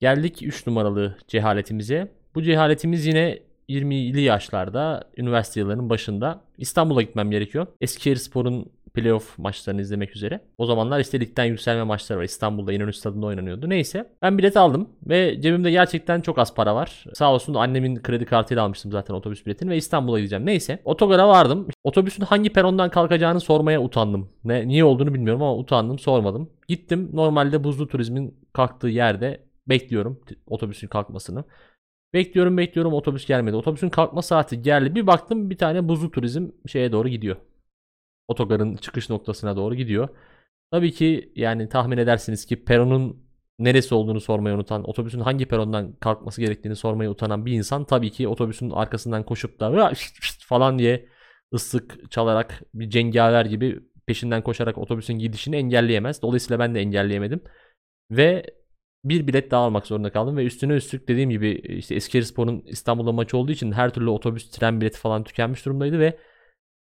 Geldik 0.00 0.42
3 0.42 0.66
numaralı 0.66 1.16
cehaletimize. 1.28 2.12
Bu 2.34 2.42
cehaletimiz 2.42 3.06
yine 3.06 3.45
20'li 3.68 4.20
yaşlarda 4.20 5.04
üniversite 5.16 5.60
yıllarının 5.60 5.90
başında 5.90 6.40
İstanbul'a 6.58 7.02
gitmem 7.02 7.30
gerekiyor. 7.30 7.66
Eskişehirspor'un 7.80 8.70
playoff 8.96 9.38
maçlarını 9.38 9.80
izlemek 9.80 10.16
üzere. 10.16 10.40
O 10.58 10.66
zamanlar 10.66 11.00
işte 11.00 11.20
ligden 11.20 11.44
yükselme 11.44 11.82
maçları 11.82 12.18
var. 12.18 12.24
İstanbul'da 12.24 12.72
İnönü 12.72 12.92
Stadı'nda 12.92 13.26
oynanıyordu. 13.26 13.70
Neyse 13.70 14.10
ben 14.22 14.38
bilet 14.38 14.56
aldım 14.56 14.88
ve 15.06 15.40
cebimde 15.40 15.70
gerçekten 15.70 16.20
çok 16.20 16.38
az 16.38 16.54
para 16.54 16.74
var. 16.74 17.04
Sağ 17.14 17.32
olsun 17.32 17.54
annemin 17.54 18.02
kredi 18.02 18.24
kartıyla 18.24 18.62
almıştım 18.62 18.92
zaten 18.92 19.14
otobüs 19.14 19.46
biletini 19.46 19.70
ve 19.70 19.76
İstanbul'a 19.76 20.18
gideceğim. 20.18 20.46
Neyse 20.46 20.78
otogara 20.84 21.28
vardım. 21.28 21.68
Otobüsün 21.84 22.24
hangi 22.24 22.52
perondan 22.52 22.90
kalkacağını 22.90 23.40
sormaya 23.40 23.82
utandım. 23.82 24.28
Ne, 24.44 24.68
niye 24.68 24.84
olduğunu 24.84 25.14
bilmiyorum 25.14 25.42
ama 25.42 25.56
utandım 25.56 25.98
sormadım. 25.98 26.50
Gittim 26.68 27.10
normalde 27.12 27.64
buzlu 27.64 27.88
turizmin 27.88 28.34
kalktığı 28.52 28.88
yerde 28.88 29.40
bekliyorum 29.68 30.20
otobüsün 30.46 30.88
kalkmasını. 30.88 31.44
Bekliyorum 32.14 32.56
bekliyorum 32.58 32.92
otobüs 32.92 33.26
gelmedi. 33.26 33.56
Otobüsün 33.56 33.88
kalkma 33.88 34.22
saati 34.22 34.62
geldi. 34.62 34.94
Bir 34.94 35.06
baktım 35.06 35.50
bir 35.50 35.58
tane 35.58 35.88
buzlu 35.88 36.10
turizm 36.10 36.50
şeye 36.66 36.92
doğru 36.92 37.08
gidiyor. 37.08 37.36
Otogarın 38.28 38.76
çıkış 38.76 39.10
noktasına 39.10 39.56
doğru 39.56 39.74
gidiyor. 39.74 40.08
Tabii 40.70 40.92
ki 40.92 41.32
yani 41.36 41.68
tahmin 41.68 41.98
edersiniz 41.98 42.46
ki 42.46 42.64
peronun 42.64 43.26
neresi 43.58 43.94
olduğunu 43.94 44.20
sormayı 44.20 44.54
unutan, 44.54 44.88
otobüsün 44.88 45.20
hangi 45.20 45.46
perondan 45.46 45.92
kalkması 45.92 46.40
gerektiğini 46.40 46.76
sormayı 46.76 47.10
utanan 47.10 47.46
bir 47.46 47.52
insan 47.52 47.84
tabii 47.84 48.10
ki 48.10 48.28
otobüsün 48.28 48.70
arkasından 48.70 49.22
koşup 49.22 49.60
da 49.60 49.92
falan 50.40 50.78
diye 50.78 51.08
ıslık 51.54 52.10
çalarak 52.10 52.62
bir 52.74 52.90
cengaver 52.90 53.44
gibi 53.44 53.80
peşinden 54.06 54.42
koşarak 54.42 54.78
otobüsün 54.78 55.14
gidişini 55.14 55.56
engelleyemez. 55.56 56.22
Dolayısıyla 56.22 56.58
ben 56.58 56.74
de 56.74 56.80
engelleyemedim. 56.80 57.40
Ve 58.10 58.46
bir 59.08 59.26
bilet 59.26 59.50
daha 59.50 59.62
almak 59.62 59.86
zorunda 59.86 60.12
kaldım 60.12 60.36
ve 60.36 60.44
üstüne 60.44 60.72
üstlük 60.72 61.08
dediğim 61.08 61.30
gibi 61.30 61.50
işte 61.50 61.94
Eskişehirspor'un 61.94 62.62
İstanbul'da 62.66 63.12
maçı 63.12 63.36
olduğu 63.36 63.52
için 63.52 63.72
her 63.72 63.94
türlü 63.94 64.10
otobüs, 64.10 64.50
tren 64.50 64.80
bileti 64.80 64.98
falan 64.98 65.24
tükenmiş 65.24 65.66
durumdaydı 65.66 65.98
ve 65.98 66.18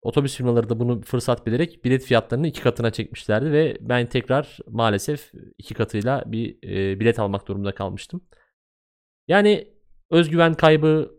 otobüs 0.01 0.35
firmaları 0.35 0.69
da 0.69 0.79
bunu 0.79 1.01
fırsat 1.01 1.47
bilerek 1.47 1.85
bilet 1.85 2.03
fiyatlarını 2.03 2.47
iki 2.47 2.61
katına 2.61 2.91
çekmişlerdi 2.91 3.51
ve 3.51 3.77
ben 3.81 4.05
tekrar 4.05 4.57
maalesef 4.67 5.31
iki 5.57 5.73
katıyla 5.73 6.23
bir 6.25 6.57
e, 6.63 6.99
bilet 6.99 7.19
almak 7.19 7.47
durumunda 7.47 7.75
kalmıştım. 7.75 8.21
Yani 9.27 9.67
özgüven 10.11 10.53
kaybı, 10.53 11.11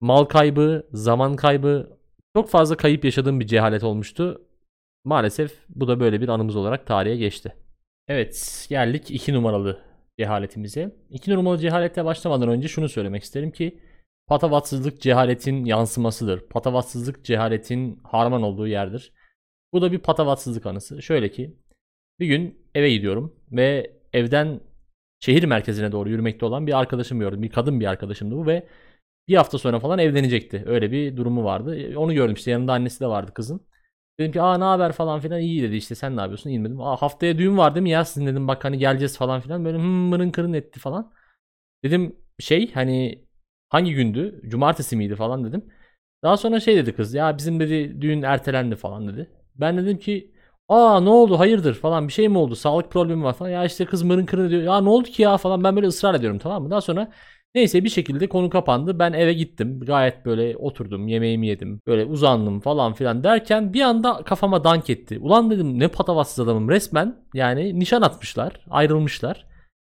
mal 0.00 0.24
kaybı, 0.24 0.88
zaman 0.92 1.36
kaybı 1.36 1.98
çok 2.36 2.50
fazla 2.50 2.76
kayıp 2.76 3.04
yaşadığım 3.04 3.40
bir 3.40 3.46
cehalet 3.46 3.84
olmuştu. 3.84 4.46
Maalesef 5.04 5.52
bu 5.68 5.88
da 5.88 6.00
böyle 6.00 6.20
bir 6.20 6.28
anımız 6.28 6.56
olarak 6.56 6.86
tarihe 6.86 7.16
geçti. 7.16 7.54
Evet 8.08 8.66
geldik 8.70 9.10
2 9.10 9.34
numaralı 9.34 9.89
cehaletimize. 10.20 10.96
2 11.10 11.30
numaralı 11.30 11.58
cehalete 11.58 12.04
başlamadan 12.04 12.48
önce 12.48 12.68
şunu 12.68 12.88
söylemek 12.88 13.22
isterim 13.22 13.50
ki 13.50 13.80
patavatsızlık 14.26 15.00
cehaletin 15.00 15.64
yansımasıdır. 15.64 16.48
Patavatsızlık 16.48 17.24
cehaletin 17.24 18.00
harman 18.04 18.42
olduğu 18.42 18.66
yerdir. 18.66 19.12
Bu 19.72 19.82
da 19.82 19.92
bir 19.92 19.98
patavatsızlık 19.98 20.66
anısı. 20.66 21.02
Şöyle 21.02 21.30
ki 21.30 21.56
bir 22.20 22.26
gün 22.26 22.66
eve 22.74 22.90
gidiyorum 22.90 23.36
ve 23.52 23.92
evden 24.12 24.60
şehir 25.20 25.44
merkezine 25.44 25.92
doğru 25.92 26.08
yürümekte 26.10 26.46
olan 26.46 26.66
bir 26.66 26.78
arkadaşım 26.78 27.20
gördüm. 27.20 27.42
Bir 27.42 27.50
kadın 27.50 27.80
bir 27.80 27.86
arkadaşımdı 27.86 28.36
bu 28.36 28.46
ve 28.46 28.66
bir 29.28 29.36
hafta 29.36 29.58
sonra 29.58 29.80
falan 29.80 29.98
evlenecekti. 29.98 30.64
Öyle 30.66 30.92
bir 30.92 31.16
durumu 31.16 31.44
vardı. 31.44 31.92
Onu 31.96 32.14
gördüm 32.14 32.34
işte 32.34 32.50
yanında 32.50 32.72
annesi 32.72 33.00
de 33.00 33.06
vardı 33.06 33.34
kızın. 33.34 33.60
Dedim 34.20 34.32
ki 34.32 34.42
aa 34.42 34.58
ne 34.58 34.64
haber? 34.64 34.92
falan 34.92 35.20
filan. 35.20 35.40
İyi 35.40 35.62
dedi 35.62 35.76
işte 35.76 35.94
sen 35.94 36.16
ne 36.16 36.20
yapıyorsun? 36.20 36.50
İyi. 36.50 36.62
Aa 36.80 36.96
haftaya 37.02 37.38
düğün 37.38 37.58
var 37.58 37.74
değil 37.74 37.82
mi 37.84 37.90
ya 37.90 38.04
sizin? 38.04 38.26
Dedim 38.26 38.48
bak 38.48 38.64
hani 38.64 38.78
geleceğiz 38.78 39.18
falan 39.18 39.40
filan. 39.40 39.64
Böyle 39.64 39.78
hmm, 39.78 39.84
mırın 39.86 40.30
kırın 40.30 40.52
etti 40.52 40.80
falan. 40.80 41.12
Dedim 41.84 42.16
şey 42.40 42.72
hani 42.72 43.24
hangi 43.68 43.94
gündü? 43.94 44.42
Cumartesi 44.50 44.96
miydi? 44.96 45.16
falan 45.16 45.44
dedim. 45.44 45.64
Daha 46.24 46.36
sonra 46.36 46.60
şey 46.60 46.76
dedi 46.76 46.96
kız 46.96 47.14
ya 47.14 47.38
bizim 47.38 47.60
dedi 47.60 48.02
düğün 48.02 48.22
ertelendi 48.22 48.76
falan 48.76 49.08
dedi. 49.08 49.30
Ben 49.56 49.78
dedim 49.78 49.98
ki 49.98 50.32
aa 50.68 51.00
ne 51.00 51.08
oldu? 51.10 51.38
Hayırdır? 51.38 51.74
falan. 51.74 52.08
Bir 52.08 52.12
şey 52.12 52.28
mi 52.28 52.38
oldu? 52.38 52.56
Sağlık 52.56 52.90
problemi 52.92 53.24
var? 53.24 53.34
falan. 53.34 53.50
Ya 53.50 53.64
işte 53.64 53.84
kız 53.86 54.02
mırın 54.02 54.26
kırın 54.26 54.50
diyor 54.50 54.62
ya 54.62 54.80
ne 54.80 54.88
oldu 54.88 55.08
ki 55.08 55.22
ya? 55.22 55.36
falan. 55.38 55.64
Ben 55.64 55.76
böyle 55.76 55.86
ısrar 55.86 56.14
ediyorum 56.14 56.38
tamam 56.38 56.62
mı. 56.62 56.70
Daha 56.70 56.80
sonra 56.80 57.12
Neyse 57.54 57.84
bir 57.84 57.88
şekilde 57.88 58.28
konu 58.28 58.50
kapandı. 58.50 58.98
Ben 58.98 59.12
eve 59.12 59.32
gittim. 59.32 59.80
Gayet 59.80 60.26
böyle 60.26 60.56
oturdum, 60.56 61.08
yemeğimi 61.08 61.46
yedim. 61.46 61.80
Böyle 61.86 62.04
uzandım 62.04 62.60
falan 62.60 62.92
filan 62.92 63.24
derken 63.24 63.74
bir 63.74 63.80
anda 63.80 64.22
kafama 64.24 64.64
dank 64.64 64.90
etti. 64.90 65.18
Ulan 65.18 65.50
dedim 65.50 65.78
ne 65.78 65.88
patavatsız 65.88 66.40
adamım 66.40 66.68
resmen. 66.70 67.24
Yani 67.34 67.78
nişan 67.78 68.02
atmışlar, 68.02 68.60
ayrılmışlar. 68.70 69.46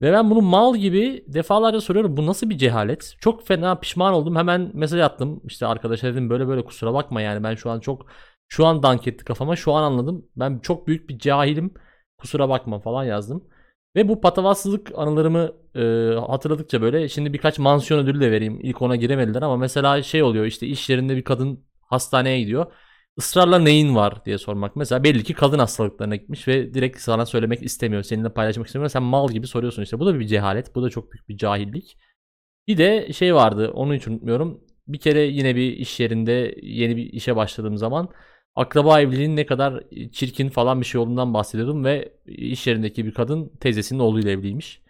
Ve 0.02 0.12
ben 0.12 0.30
bunu 0.30 0.42
mal 0.42 0.76
gibi 0.76 1.24
defalarca 1.28 1.80
soruyorum. 1.80 2.16
Bu 2.16 2.26
nasıl 2.26 2.50
bir 2.50 2.58
cehalet? 2.58 3.14
Çok 3.20 3.46
fena 3.46 3.74
pişman 3.74 4.14
oldum. 4.14 4.36
Hemen 4.36 4.70
mesaj 4.74 5.00
attım. 5.00 5.40
İşte 5.44 5.66
arkadaşa 5.66 6.06
dedim 6.06 6.30
böyle 6.30 6.48
böyle 6.48 6.64
kusura 6.64 6.94
bakma 6.94 7.20
yani 7.20 7.42
ben 7.44 7.54
şu 7.54 7.70
an 7.70 7.80
çok 7.80 8.06
şu 8.48 8.66
an 8.66 8.82
dank 8.82 9.06
etti 9.06 9.24
kafama. 9.24 9.56
Şu 9.56 9.72
an 9.72 9.82
anladım. 9.82 10.26
Ben 10.36 10.58
çok 10.58 10.86
büyük 10.86 11.08
bir 11.08 11.18
cahilim. 11.18 11.74
Kusura 12.18 12.48
bakma 12.48 12.80
falan 12.80 13.04
yazdım. 13.04 13.44
Ve 13.96 14.08
bu 14.08 14.20
patavatsızlık 14.20 14.90
anılarımı 14.94 15.52
e, 15.74 15.80
hatırladıkça 16.20 16.82
böyle 16.82 17.08
şimdi 17.08 17.32
birkaç 17.32 17.58
mansiyon 17.58 18.00
ödülü 18.00 18.20
de 18.20 18.30
vereyim. 18.30 18.58
İlk 18.62 18.82
ona 18.82 18.96
giremediler 18.96 19.42
ama 19.42 19.56
mesela 19.56 20.02
şey 20.02 20.22
oluyor 20.22 20.44
işte 20.44 20.66
iş 20.66 20.90
yerinde 20.90 21.16
bir 21.16 21.24
kadın 21.24 21.64
hastaneye 21.80 22.40
gidiyor. 22.40 22.72
Israrla 23.16 23.58
neyin 23.58 23.94
var 23.94 24.24
diye 24.24 24.38
sormak. 24.38 24.76
Mesela 24.76 25.04
belli 25.04 25.24
ki 25.24 25.34
kadın 25.34 25.58
hastalıklarına 25.58 26.16
gitmiş 26.16 26.48
ve 26.48 26.74
direkt 26.74 27.00
sana 27.00 27.26
söylemek 27.26 27.62
istemiyor. 27.62 28.02
Seninle 28.02 28.28
paylaşmak 28.32 28.66
istemiyor. 28.66 28.90
Sen 28.90 29.02
mal 29.02 29.28
gibi 29.28 29.46
soruyorsun 29.46 29.82
işte. 29.82 29.98
Bu 29.98 30.06
da 30.06 30.20
bir 30.20 30.26
cehalet. 30.26 30.74
Bu 30.74 30.82
da 30.82 30.90
çok 30.90 31.12
büyük 31.12 31.28
bir 31.28 31.36
cahillik. 31.36 31.96
Bir 32.68 32.78
de 32.78 33.12
şey 33.12 33.34
vardı 33.34 33.70
onu 33.74 33.94
hiç 33.94 34.08
unutmuyorum. 34.08 34.60
Bir 34.88 34.98
kere 35.00 35.20
yine 35.20 35.56
bir 35.56 35.72
iş 35.72 36.00
yerinde 36.00 36.54
yeni 36.62 36.96
bir 36.96 37.12
işe 37.12 37.36
başladığım 37.36 37.76
zaman 37.76 38.08
akraba 38.56 39.00
evliliğinin 39.00 39.36
ne 39.36 39.46
kadar 39.46 39.84
çirkin 40.12 40.48
falan 40.48 40.80
bir 40.80 40.86
şey 40.86 41.00
olduğundan 41.00 41.34
bahsediyordum 41.34 41.84
ve 41.84 42.12
iş 42.26 42.66
yerindeki 42.66 43.06
bir 43.06 43.14
kadın 43.14 43.48
teyzesinin 43.60 44.00
oğluyla 44.00 44.30
evliymiş. 44.30 44.82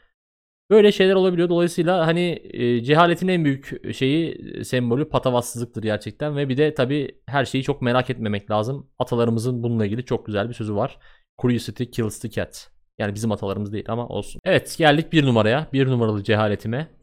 Böyle 0.70 0.92
şeyler 0.92 1.14
olabiliyor. 1.14 1.48
Dolayısıyla 1.48 2.06
hani 2.06 2.42
e, 2.44 2.82
cehaletin 2.84 3.28
en 3.28 3.44
büyük 3.44 3.94
şeyi 3.94 4.32
e, 4.32 4.64
sembolü 4.64 5.08
patavatsızlıktır 5.08 5.82
gerçekten 5.82 6.36
ve 6.36 6.48
bir 6.48 6.56
de 6.56 6.74
tabii 6.74 7.20
her 7.26 7.44
şeyi 7.44 7.64
çok 7.64 7.82
merak 7.82 8.10
etmemek 8.10 8.50
lazım. 8.50 8.90
Atalarımızın 8.98 9.62
bununla 9.62 9.86
ilgili 9.86 10.04
çok 10.04 10.26
güzel 10.26 10.48
bir 10.48 10.54
sözü 10.54 10.74
var. 10.74 10.98
Curiosity 11.38 11.84
kills 11.84 12.20
the 12.20 12.30
cat. 12.30 12.70
Yani 12.98 13.14
bizim 13.14 13.32
atalarımız 13.32 13.72
değil 13.72 13.84
ama 13.88 14.08
olsun. 14.08 14.40
Evet 14.44 14.74
geldik 14.78 15.12
bir 15.12 15.26
numaraya. 15.26 15.66
Bir 15.72 15.86
numaralı 15.86 16.24
cehaletime. 16.24 16.99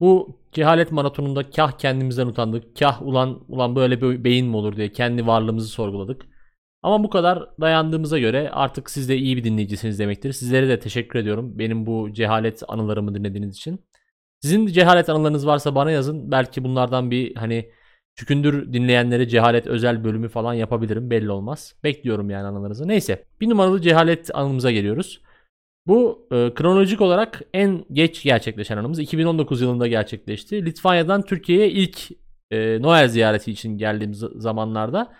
Bu 0.00 0.40
cehalet 0.52 0.92
maratonunda 0.92 1.50
kah 1.50 1.72
kendimizden 1.72 2.26
utandık. 2.26 2.76
Kah 2.76 3.02
ulan 3.02 3.44
ulan 3.48 3.76
böyle 3.76 4.00
bir 4.00 4.24
beyin 4.24 4.46
mi 4.46 4.56
olur 4.56 4.76
diye 4.76 4.92
kendi 4.92 5.26
varlığımızı 5.26 5.68
sorguladık. 5.68 6.26
Ama 6.82 7.04
bu 7.04 7.10
kadar 7.10 7.48
dayandığımıza 7.60 8.18
göre 8.18 8.50
artık 8.50 8.90
siz 8.90 9.08
de 9.08 9.16
iyi 9.16 9.36
bir 9.36 9.44
dinleyicisiniz 9.44 9.98
demektir. 9.98 10.32
Sizlere 10.32 10.68
de 10.68 10.78
teşekkür 10.80 11.18
ediyorum 11.18 11.58
benim 11.58 11.86
bu 11.86 12.12
cehalet 12.12 12.62
anılarımı 12.68 13.14
dinlediğiniz 13.14 13.56
için. 13.56 13.84
Sizin 14.40 14.66
cehalet 14.66 15.08
anılarınız 15.08 15.46
varsa 15.46 15.74
bana 15.74 15.90
yazın. 15.90 16.30
Belki 16.30 16.64
bunlardan 16.64 17.10
bir 17.10 17.34
hani 17.36 17.70
Çükündür 18.16 18.72
dinleyenlere 18.72 19.28
cehalet 19.28 19.66
özel 19.66 20.04
bölümü 20.04 20.28
falan 20.28 20.54
yapabilirim 20.54 21.10
belli 21.10 21.30
olmaz. 21.30 21.74
Bekliyorum 21.84 22.30
yani 22.30 22.46
anılarınızı. 22.46 22.88
Neyse 22.88 23.24
bir 23.40 23.48
numaralı 23.48 23.80
cehalet 23.80 24.30
anımıza 24.34 24.70
geliyoruz. 24.70 25.20
Bu 25.86 26.28
e, 26.32 26.54
kronolojik 26.54 27.00
olarak 27.00 27.42
en 27.54 27.84
geç 27.92 28.22
gerçekleşen 28.22 28.76
anımız 28.76 28.98
2019 28.98 29.60
yılında 29.60 29.86
gerçekleşti. 29.86 30.66
Litvanya'dan 30.66 31.22
Türkiye'ye 31.22 31.70
ilk 31.70 32.10
e, 32.50 32.82
Noel 32.82 33.08
ziyareti 33.08 33.52
için 33.52 33.78
geldiğim 33.78 34.12
z- 34.12 34.40
zamanlarda 34.40 35.12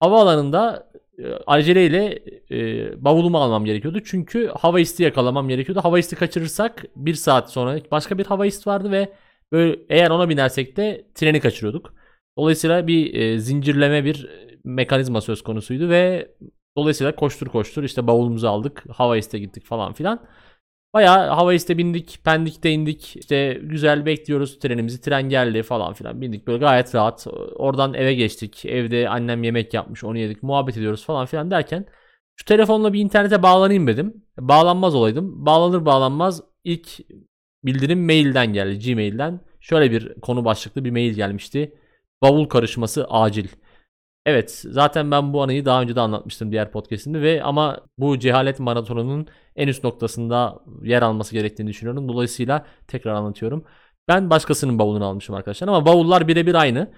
havaalanında 0.00 0.90
e, 1.18 1.32
aceleyle 1.46 2.18
e, 2.50 3.04
bavulumu 3.04 3.38
almam 3.38 3.64
gerekiyordu. 3.64 4.00
Çünkü 4.04 4.46
hava 4.58 4.80
isti 4.80 5.02
yakalamam 5.02 5.48
gerekiyordu. 5.48 5.80
Hava 5.84 5.98
isti 5.98 6.16
kaçırırsak 6.16 6.84
bir 6.96 7.14
saat 7.14 7.52
sonra 7.52 7.78
başka 7.90 8.18
bir 8.18 8.26
hava 8.26 8.46
isti 8.46 8.70
vardı 8.70 8.90
ve 8.90 9.12
böyle 9.52 9.78
eğer 9.88 10.10
ona 10.10 10.28
binersek 10.28 10.76
de 10.76 11.06
treni 11.14 11.40
kaçırıyorduk. 11.40 11.94
Dolayısıyla 12.38 12.86
bir 12.86 13.14
e, 13.14 13.38
zincirleme 13.38 14.04
bir 14.04 14.24
e, 14.24 14.58
mekanizma 14.64 15.20
söz 15.20 15.42
konusuydu 15.42 15.88
ve 15.88 16.28
dolayısıyla 16.76 17.16
koştur 17.16 17.46
koştur 17.46 17.82
işte 17.82 18.06
bavulumuzu 18.06 18.48
aldık. 18.48 18.84
Hava 18.92 19.16
iste 19.16 19.38
gittik 19.38 19.64
falan 19.66 19.92
filan. 19.92 20.26
Bayağı 20.94 21.28
hava 21.28 21.54
iste 21.54 21.78
bindik, 21.78 22.20
Pendik'te 22.24 22.70
indik. 22.70 23.16
İşte 23.16 23.60
güzel 23.62 24.06
bekliyoruz 24.06 24.58
trenimizi. 24.58 25.00
Tren 25.00 25.28
geldi 25.28 25.62
falan 25.62 25.92
filan. 25.92 26.20
Bindik 26.20 26.46
böyle 26.46 26.58
gayet 26.58 26.94
rahat. 26.94 27.26
Oradan 27.56 27.94
eve 27.94 28.14
geçtik. 28.14 28.64
Evde 28.64 29.08
annem 29.08 29.42
yemek 29.44 29.74
yapmış, 29.74 30.04
onu 30.04 30.18
yedik. 30.18 30.42
Muhabbet 30.42 30.76
ediyoruz 30.76 31.04
falan 31.04 31.26
filan 31.26 31.50
derken 31.50 31.86
şu 32.36 32.44
telefonla 32.44 32.92
bir 32.92 33.00
internete 33.00 33.42
bağlanayım 33.42 33.86
dedim. 33.86 34.24
Bağlanmaz 34.38 34.94
olaydım. 34.94 35.46
Bağlanır 35.46 35.86
bağlanmaz 35.86 36.42
ilk 36.64 36.88
bildirim 37.64 38.06
mailden 38.06 38.52
geldi. 38.52 38.90
Gmail'den. 38.90 39.40
Şöyle 39.60 39.90
bir 39.90 40.14
konu 40.20 40.44
başlıklı 40.44 40.84
bir 40.84 40.90
mail 40.90 41.12
gelmişti. 41.14 41.74
Bavul 42.22 42.44
karışması 42.44 43.06
acil. 43.08 43.48
Evet 44.28 44.64
zaten 44.70 45.10
ben 45.10 45.32
bu 45.32 45.42
anıyı 45.42 45.64
daha 45.64 45.82
önce 45.82 45.96
de 45.96 46.00
anlatmıştım 46.00 46.52
diğer 46.52 46.72
podcastimde 46.72 47.22
ve 47.22 47.42
ama 47.42 47.80
bu 47.98 48.18
cehalet 48.18 48.60
maratonunun 48.60 49.26
en 49.56 49.68
üst 49.68 49.84
noktasında 49.84 50.58
yer 50.82 51.02
alması 51.02 51.32
gerektiğini 51.34 51.68
düşünüyorum. 51.68 52.08
Dolayısıyla 52.08 52.66
tekrar 52.88 53.14
anlatıyorum. 53.14 53.64
Ben 54.08 54.30
başkasının 54.30 54.78
bavulunu 54.78 55.04
almışım 55.04 55.34
arkadaşlar 55.34 55.68
ama 55.68 55.86
bavullar 55.86 56.28
birebir 56.28 56.54
aynı. 56.54 56.90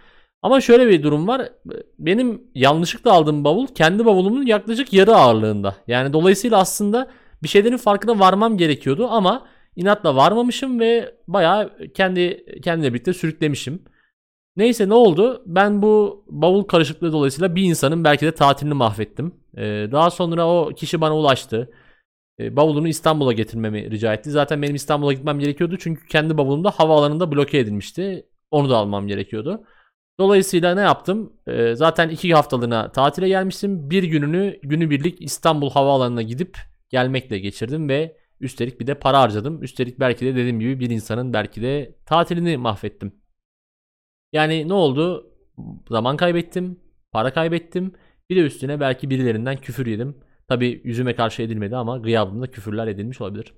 Ama 0.43 0.61
şöyle 0.61 0.89
bir 0.89 1.03
durum 1.03 1.29
var. 1.29 1.49
Benim 1.99 2.43
yanlışlıkla 2.55 3.13
aldığım 3.13 3.45
bavul 3.45 3.67
kendi 3.67 4.05
bavulumun 4.05 4.47
yaklaşık 4.47 4.93
yarı 4.93 5.17
ağırlığında. 5.17 5.77
Yani 5.87 6.13
dolayısıyla 6.13 6.59
aslında 6.59 7.11
bir 7.43 7.49
şeylerin 7.49 7.77
farkına 7.77 8.19
varmam 8.19 8.57
gerekiyordu 8.57 9.09
ama 9.11 9.47
inatla 9.77 10.17
varmamışım 10.17 10.81
ve 10.81 11.15
bayağı 11.29 11.71
kendi 11.95 12.47
kendimle 12.63 12.93
birlikte 12.93 13.13
sürüklemişim. 13.13 13.83
Neyse 14.57 14.89
ne 14.89 14.95
oldu? 14.95 15.43
Ben 15.47 15.83
bu 15.83 16.25
bavul 16.29 16.63
karışıklığı 16.65 17.13
dolayısıyla 17.13 17.55
bir 17.55 17.63
insanın 17.63 18.05
belki 18.05 18.27
de 18.27 18.35
tatilini 18.35 18.75
mahvettim. 18.75 19.35
Ee, 19.57 19.89
daha 19.93 20.11
sonra 20.11 20.49
o 20.49 20.71
kişi 20.77 21.01
bana 21.01 21.17
ulaştı. 21.17 21.71
Ee, 22.41 22.57
bavulunu 22.57 22.89
İstanbul'a 22.89 23.33
getirmemi 23.33 23.91
rica 23.91 24.15
etti. 24.15 24.31
Zaten 24.31 24.63
benim 24.63 24.75
İstanbul'a 24.75 25.13
gitmem 25.13 25.39
gerekiyordu 25.39 25.77
çünkü 25.81 26.07
kendi 26.07 26.39
bavulum 26.39 26.65
da 26.65 26.71
havaalanında 26.71 27.33
bloke 27.33 27.59
edilmişti. 27.59 28.27
Onu 28.51 28.71
da 28.71 28.77
almam 28.77 29.07
gerekiyordu. 29.09 29.65
Dolayısıyla 30.21 30.75
ne 30.75 30.81
yaptım? 30.81 31.33
Ee, 31.47 31.75
zaten 31.75 32.09
iki 32.09 32.35
haftalığına 32.35 32.93
tatile 32.93 33.29
gelmiştim. 33.29 33.91
Bir 33.91 34.03
gününü 34.03 34.59
günübirlik 34.63 35.23
İstanbul 35.23 35.71
havaalanına 35.71 36.23
gidip 36.23 36.59
gelmekle 36.91 37.39
geçirdim 37.39 37.89
ve 37.89 38.17
üstelik 38.41 38.81
bir 38.81 38.87
de 38.87 38.95
para 38.95 39.21
harcadım. 39.21 39.63
Üstelik 39.63 40.01
belki 40.01 40.27
de 40.27 40.37
dediğim 40.37 40.61
gibi 40.61 40.81
bir 40.81 40.91
insanın 40.91 41.33
belki 41.33 41.63
de 41.63 41.97
tatilini 42.07 42.57
mahvettim. 42.57 43.20
Yani 44.33 44.69
ne 44.69 44.73
oldu? 44.73 45.33
Zaman 45.89 46.17
kaybettim, 46.17 46.81
para 47.13 47.33
kaybettim. 47.33 47.93
Bir 48.31 48.37
de 48.37 48.41
üstüne 48.41 48.81
belki 48.81 49.11
birilerinden 49.11 49.57
küfür 49.57 49.87
yedim. 49.87 50.17
Tabi 50.49 50.81
yüzüme 50.85 51.15
karşı 51.15 51.43
edilmedi 51.43 51.77
ama 51.77 51.99
gıyabımda 51.99 52.47
küfürler 52.47 52.87
edilmiş 52.87 53.21
olabilir. 53.21 53.55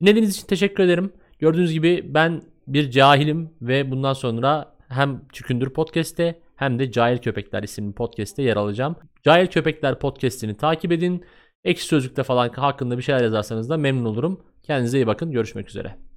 Dinlediğiniz 0.00 0.36
için 0.36 0.46
teşekkür 0.46 0.84
ederim. 0.84 1.12
Gördüğünüz 1.38 1.72
gibi 1.72 2.14
ben 2.14 2.42
bir 2.66 2.90
cahilim 2.90 3.50
ve 3.62 3.90
bundan 3.90 4.12
sonra 4.12 4.76
hem 4.88 5.22
Çükündür 5.32 5.70
Podcast'te 5.70 6.40
hem 6.56 6.78
de 6.78 6.92
Cahil 6.92 7.18
Köpekler 7.18 7.62
isimli 7.62 7.94
podcast'te 7.94 8.42
yer 8.42 8.56
alacağım. 8.56 8.96
Cahil 9.22 9.46
Köpekler 9.46 9.98
podcast'ini 9.98 10.56
takip 10.56 10.92
edin. 10.92 11.24
Ekşi 11.64 11.84
Sözlük'te 11.84 12.22
falan 12.22 12.48
hakkında 12.48 12.98
bir 12.98 13.02
şeyler 13.02 13.22
yazarsanız 13.22 13.70
da 13.70 13.76
memnun 13.76 14.04
olurum. 14.04 14.40
Kendinize 14.62 14.98
iyi 14.98 15.06
bakın. 15.06 15.30
Görüşmek 15.30 15.68
üzere. 15.68 16.09